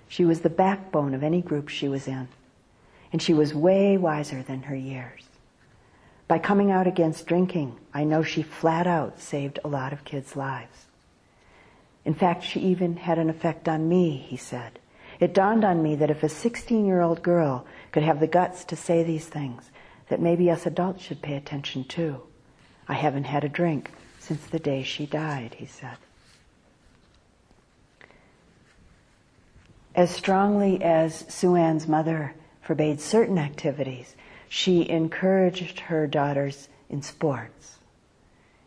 [0.08, 2.28] She was the backbone of any group she was in.
[3.12, 5.22] And she was way wiser than her years.
[6.28, 10.34] By coming out against drinking, I know she flat out saved a lot of kids'
[10.34, 10.86] lives.
[12.06, 14.78] In fact, she even had an effect on me, he said.
[15.20, 18.64] It dawned on me that if a 16 year old girl could have the guts
[18.64, 19.70] to say these things,
[20.08, 22.22] that maybe us adults should pay attention to.
[22.88, 25.96] I haven't had a drink since the day she died, he said.
[29.94, 34.16] As strongly as SuAnne's mother forbade certain activities,
[34.48, 37.78] she encouraged her daughters in sports.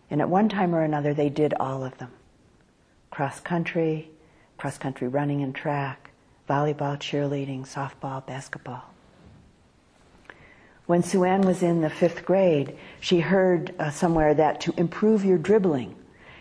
[0.09, 2.11] And at one time or another, they did all of them.
[3.09, 4.09] Cross country,
[4.57, 6.11] cross country running and track,
[6.49, 8.94] volleyball, cheerleading, softball, basketball.
[10.87, 15.39] When SuAnne was in the fifth grade, she heard uh, somewhere that to improve your
[15.39, 15.95] dribbling,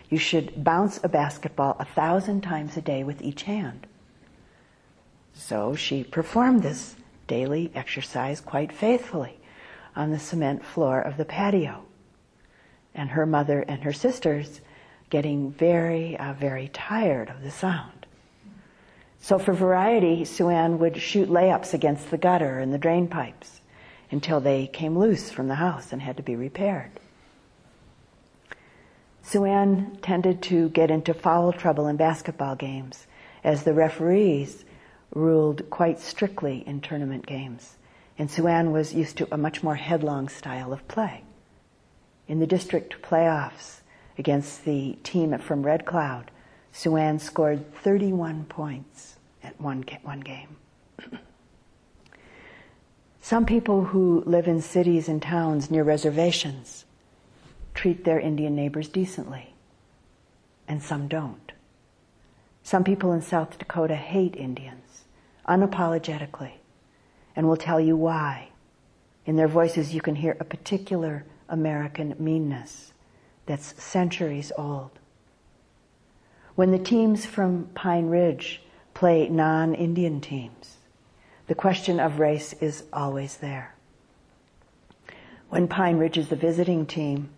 [0.07, 3.87] you should bounce a basketball a thousand times a day with each hand.
[5.33, 9.39] So she performed this daily exercise quite faithfully
[9.95, 11.83] on the cement floor of the patio.
[12.93, 14.61] And her mother and her sisters
[15.09, 18.05] getting very, uh, very tired of the sound.
[19.19, 23.61] So for variety, SuAnne would shoot layups against the gutter and the drain pipes
[24.11, 26.91] until they came loose from the house and had to be repaired.
[29.23, 33.07] SuAnne tended to get into foul trouble in basketball games
[33.43, 34.65] as the referees
[35.13, 37.77] ruled quite strictly in tournament games.
[38.17, 41.23] And SuAnne was used to a much more headlong style of play.
[42.27, 43.81] In the district playoffs
[44.17, 46.31] against the team from Red Cloud,
[46.73, 50.57] SuAnne scored 31 points at one, one game.
[53.25, 56.85] Some people who live in cities and towns near reservations
[57.73, 59.55] treat their Indian neighbors decently,
[60.67, 61.51] and some don't.
[62.61, 65.05] Some people in South Dakota hate Indians
[65.49, 66.51] unapologetically
[67.35, 68.49] and will tell you why.
[69.25, 72.93] In their voices, you can hear a particular American meanness
[73.47, 74.91] that's centuries old.
[76.53, 78.61] When the teams from Pine Ridge
[78.93, 80.74] play non Indian teams,
[81.47, 83.75] the question of race is always there.
[85.49, 87.29] When Pine Ridge is the visiting team,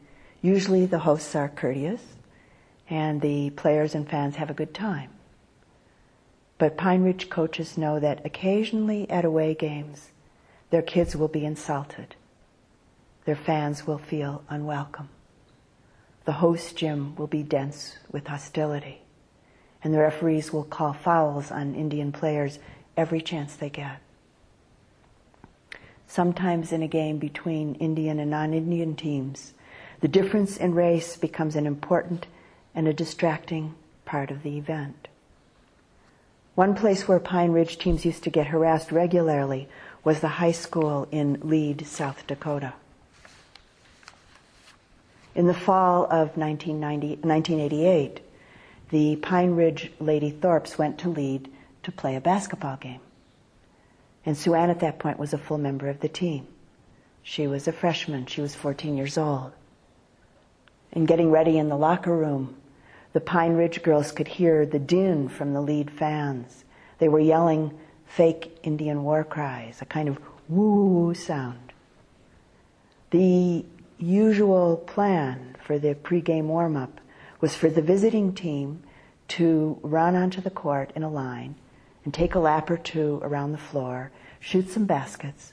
[0.41, 2.01] usually the hosts are courteous
[2.89, 5.09] and the players and fans have a good time.
[6.57, 10.09] But Pine Ridge coaches know that occasionally at away games,
[10.69, 12.15] their kids will be insulted.
[13.25, 15.09] Their fans will feel unwelcome.
[16.25, 19.01] The host gym will be dense with hostility.
[19.83, 22.57] And the referees will call fouls on Indian players
[22.97, 23.99] every chance they get.
[26.07, 29.53] Sometimes in a game between Indian and non-Indian teams,
[30.01, 32.25] the difference in race becomes an important
[32.73, 33.75] and a distracting
[34.05, 35.07] part of the event.
[36.55, 39.69] One place where Pine Ridge teams used to get harassed regularly
[40.03, 42.73] was the high school in Lead, South Dakota.
[45.35, 48.21] In the fall of 1988,
[48.89, 51.47] the Pine Ridge Lady Thorpes went to Lead
[51.87, 52.99] to play a basketball game.
[54.25, 56.45] And SuAnne at that point was a full member of the team.
[57.23, 58.25] She was a freshman.
[58.25, 59.53] She was 14 years old.
[60.91, 62.57] And getting ready in the locker room,
[63.13, 66.65] the Pine Ridge girls could hear the din from the Lead fans.
[66.99, 67.71] They were yelling
[68.05, 70.19] fake Indian war cries, a kind of
[70.49, 71.71] woo woo sound.
[73.11, 73.63] The
[73.97, 76.99] usual plan for the pregame warm up
[77.39, 78.83] was for the visiting team
[79.29, 81.55] to run onto the court in a line
[82.07, 85.51] and take a lap or two around the floor, shoot some baskets,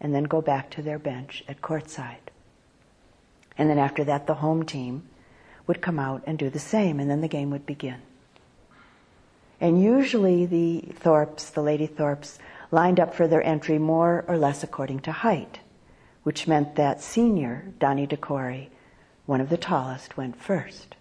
[0.00, 2.30] and then go back to their bench at courtside.
[3.58, 5.06] And then after that, the home team
[5.66, 8.00] would come out and do the same, and then the game would begin.
[9.60, 12.38] And usually the Thorpes, the Lady Thorpes,
[12.70, 15.58] lined up for their entry more or less according to height,
[16.22, 18.68] which meant that senior, Donnie DeCory,
[19.26, 20.96] one of the tallest, went first.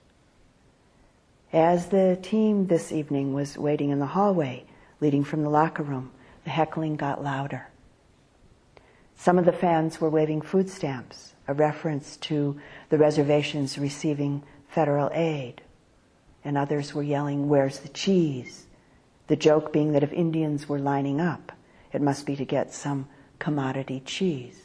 [1.54, 4.66] As the team this evening was waiting in the hallway
[5.02, 6.12] leading from the locker room,
[6.46, 7.68] the heckling got louder.
[9.16, 15.10] Some of the fans were waving food stamps, a reference to the reservations receiving federal
[15.14, 15.62] aid.
[16.44, 18.66] And others were yelling, Where's the cheese?
[19.28, 21.52] The joke being that if Indians were lining up,
[21.92, 24.62] it must be to get some commodity cheese.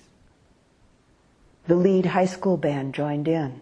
[1.66, 3.60] The Lead high school band joined in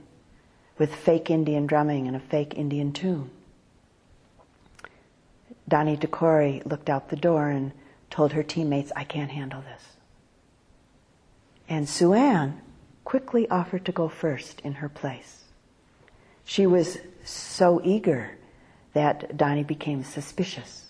[0.79, 3.31] with fake Indian drumming and a fake Indian tune.
[5.69, 7.73] Donnie DeCory looked out the door and
[8.11, 9.83] told her teammates, I can't handle this.
[11.69, 12.59] And SuAnne
[13.05, 15.45] quickly offered to go first in her place.
[16.45, 18.37] She was so eager
[18.93, 20.87] that Donnie became suspicious.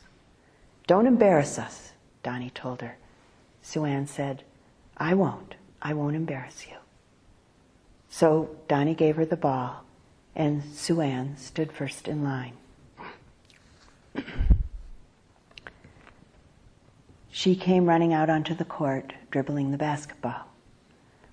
[0.87, 2.97] Don't embarrass us, Donnie told her.
[3.63, 4.43] SuAnne said,
[4.97, 5.55] I won't.
[5.81, 6.77] I won't embarrass you.
[8.09, 9.85] So Donnie gave her the ball,
[10.35, 12.55] and SuAnne stood first in line.
[17.37, 20.47] She came running out onto the court, dribbling the basketball,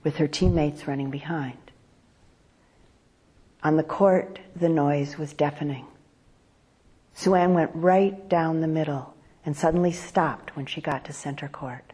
[0.03, 1.59] with her teammates running behind.
[3.61, 5.85] On the court, the noise was deafening.
[7.15, 9.13] SuAnne went right down the middle
[9.45, 11.93] and suddenly stopped when she got to center court.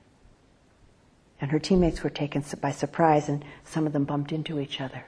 [1.42, 5.04] And her teammates were taken by surprise and some of them bumped into each other.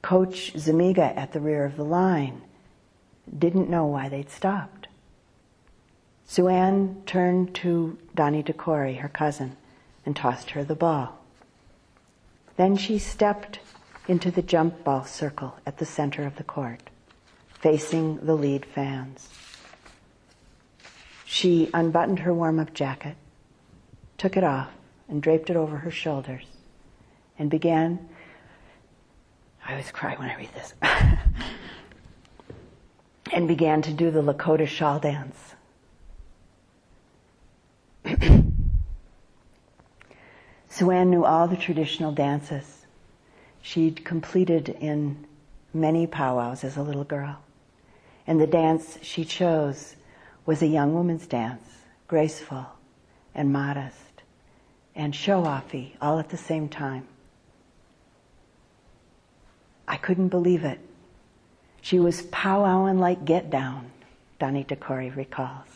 [0.00, 2.40] Coach Zimiga at the rear of the line
[3.38, 4.73] didn't know why they'd stopped.
[6.28, 9.56] SuAnne turned to Donnie DeCory, her cousin,
[10.06, 11.18] and tossed her the ball.
[12.56, 13.58] Then she stepped
[14.08, 16.80] into the jump ball circle at the center of the court,
[17.60, 19.28] facing the Lead fans.
[21.24, 23.16] She unbuttoned her warm up jacket,
[24.18, 24.70] took it off,
[25.08, 26.44] and draped it over her shoulders,
[27.38, 28.08] and began.
[29.66, 30.74] I always cry when I read this.
[33.32, 35.53] and began to do the Lakota shawl dance.
[40.74, 42.86] SuAnne knew all the traditional dances.
[43.62, 45.24] She'd completed in
[45.72, 47.38] many powwows as a little girl.
[48.26, 49.94] And the dance she chose
[50.46, 51.62] was a young woman's dance,
[52.08, 52.66] graceful
[53.34, 53.98] and modest
[54.96, 57.06] and show-offy all at the same time.
[59.86, 60.78] I couldn't believe it.
[61.80, 63.90] She was powwowing like get down,
[64.38, 65.68] Donnie DeCory recalls.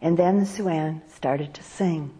[0.00, 2.10] And then SuAnne started to sing.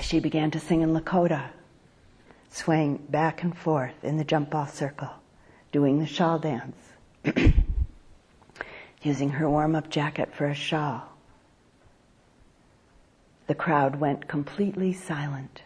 [0.00, 1.50] She began to sing in Lakota,
[2.50, 5.10] swaying back and forth in the jump ball circle,
[5.72, 6.76] doing the shawl dance,
[9.02, 11.02] using her warm up jacket for a shawl.
[13.46, 15.62] The crowd went completely silent.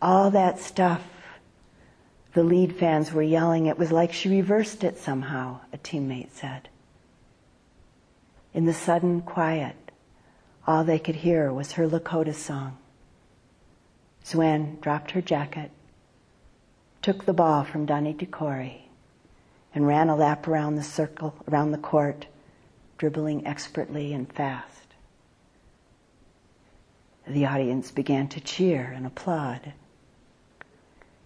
[0.00, 1.02] All that stuff
[2.34, 6.68] the Lead fans were yelling, it was like she reversed it somehow, a teammate said.
[8.52, 9.83] In the sudden quiet,
[10.66, 12.78] all they could hear was her Lakota song.
[14.24, 15.70] SuAnne dropped her jacket,
[17.02, 18.82] took the ball from Donnie DeCory,
[19.74, 22.26] and ran a lap around the circle, around the court,
[22.96, 24.68] dribbling expertly and fast.
[27.26, 29.72] The audience began to cheer and applaud.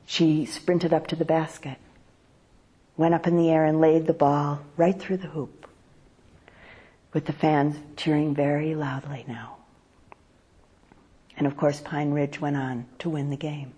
[0.06, 1.76] She sprinted up to the basket,
[2.96, 5.57] went up in the air and laid the ball right through the hoop
[7.12, 9.56] with the fans cheering very loudly now.
[11.36, 13.72] And of course, Pine Ridge went on to win the game.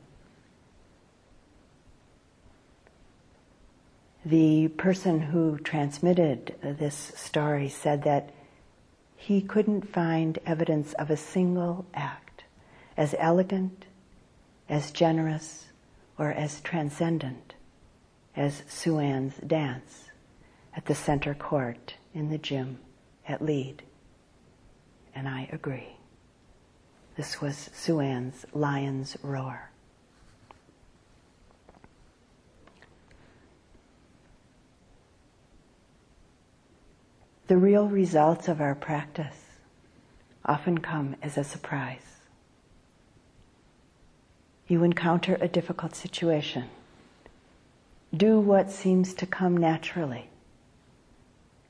[4.25, 8.31] The person who transmitted this story said that
[9.17, 12.45] he couldn't find evidence of a single act
[12.97, 13.87] as elegant,
[14.69, 15.67] as generous,
[16.19, 17.55] or as transcendent
[18.37, 20.11] as SuAnne's dance
[20.77, 22.79] at the center court in the gym
[23.27, 23.83] at Lead.
[25.15, 25.97] And I agree.
[27.17, 29.71] This was SuAnne's Lion's Roar.
[37.49, 39.59] The real results of our practice
[40.45, 41.99] often come as a surprise.
[44.69, 46.67] You encounter a difficult situation.
[48.17, 50.30] Do what seems to come naturally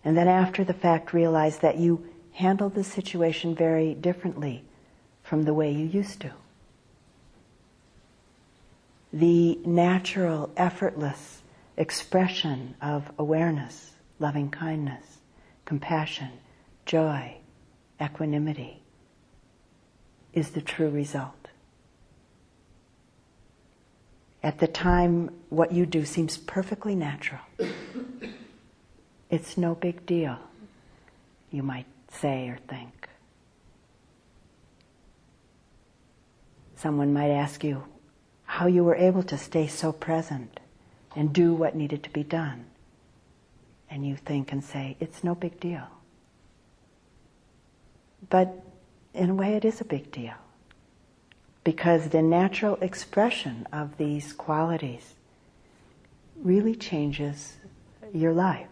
[0.05, 4.65] and then after the fact realize that you handled the situation very differently
[5.23, 6.33] from the way you used to.
[9.13, 11.43] The natural, effortless
[11.77, 15.19] expression of awareness, loving kindness,
[15.65, 16.31] compassion,
[16.87, 17.37] joy,
[18.01, 18.83] equanimity
[20.33, 21.49] is the true result.
[24.43, 27.41] At the time, what you do seems perfectly natural.
[29.31, 30.39] It's no big deal,
[31.53, 33.09] you might say or think.
[36.75, 37.85] Someone might ask you
[38.45, 40.59] how you were able to stay so present
[41.15, 42.65] and do what needed to be done.
[43.89, 45.87] And you think and say, it's no big deal.
[48.29, 48.65] But
[49.15, 50.35] in a way, it is a big deal.
[51.63, 55.15] Because the natural expression of these qualities
[56.43, 57.57] really changes
[58.13, 58.70] your life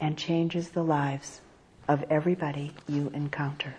[0.00, 1.40] and changes the lives
[1.88, 3.74] of everybody you encounter.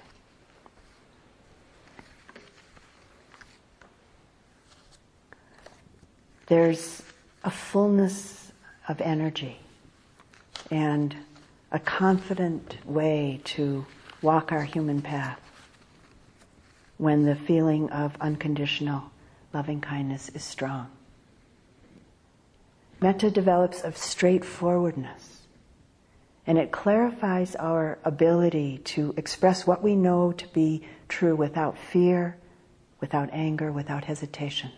[6.47, 7.03] There's
[7.43, 8.51] a fullness
[8.87, 9.59] of energy
[10.71, 11.15] and
[11.71, 13.85] a confident way to
[14.21, 15.39] walk our human path
[16.97, 19.11] when the feeling of unconditional
[19.53, 20.89] loving kindness is strong.
[23.01, 25.41] Metta develops of straightforwardness
[26.47, 32.37] and it clarifies our ability to express what we know to be true without fear,
[33.01, 34.71] without anger, without hesitation.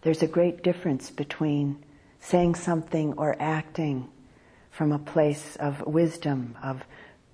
[0.00, 1.84] There's a great difference between
[2.18, 4.08] saying something or acting
[4.70, 6.82] from a place of wisdom, of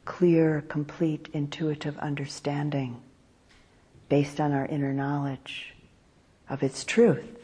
[0.05, 3.00] clear, complete, intuitive understanding
[4.09, 5.72] based on our inner knowledge
[6.50, 7.38] of its truth,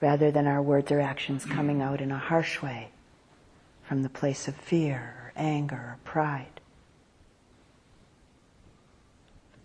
[0.00, 2.90] rather than our words or actions coming out in a harsh way
[3.90, 6.60] from the place of fear or anger or pride.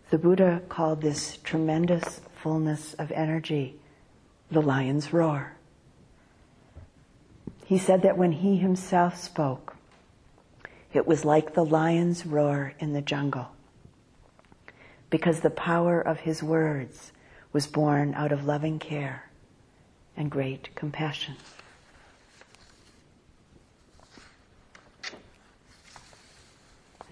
[0.10, 3.76] The Buddha called this tremendous fullness of energy
[4.50, 5.56] the lion's roar.
[7.66, 9.76] He said that when he himself spoke,
[10.92, 13.50] it was like the lion's roar in the jungle,
[15.12, 17.12] because the power of his words
[17.54, 19.30] was born out of loving care
[20.18, 21.36] and great compassion.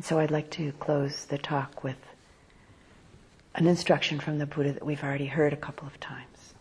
[0.04, 1.96] So I'd like to close the talk with
[3.56, 6.54] an instruction from the Buddha that we've already heard a couple of times.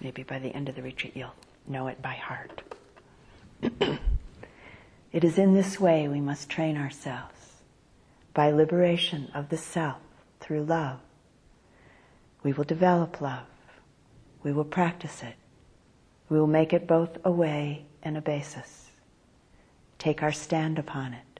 [0.00, 1.34] Maybe by the end of the retreat you'll
[1.66, 2.62] know it by heart.
[5.12, 7.34] it is in this way we must train ourselves
[8.32, 9.98] by liberation of the self
[10.38, 11.00] through love.
[12.44, 13.46] We will develop love.
[14.44, 15.34] We will practice it.
[16.28, 18.90] We will make it both a way and a basis.
[19.98, 21.33] Take our stand upon it,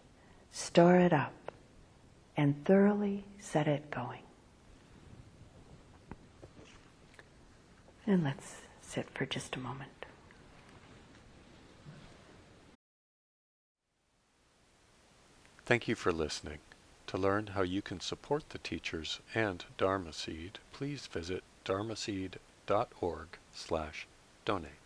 [0.54, 1.50] store it up,
[2.36, 4.20] and thoroughly set it going.
[8.06, 9.90] And let's sit for just a moment.
[15.66, 16.58] Thank you for listening.
[17.08, 23.28] To learn how you can support the teachers and Dharma Seed, please visit dharma dharmaseed.org
[23.52, 24.06] slash
[24.44, 24.83] donate.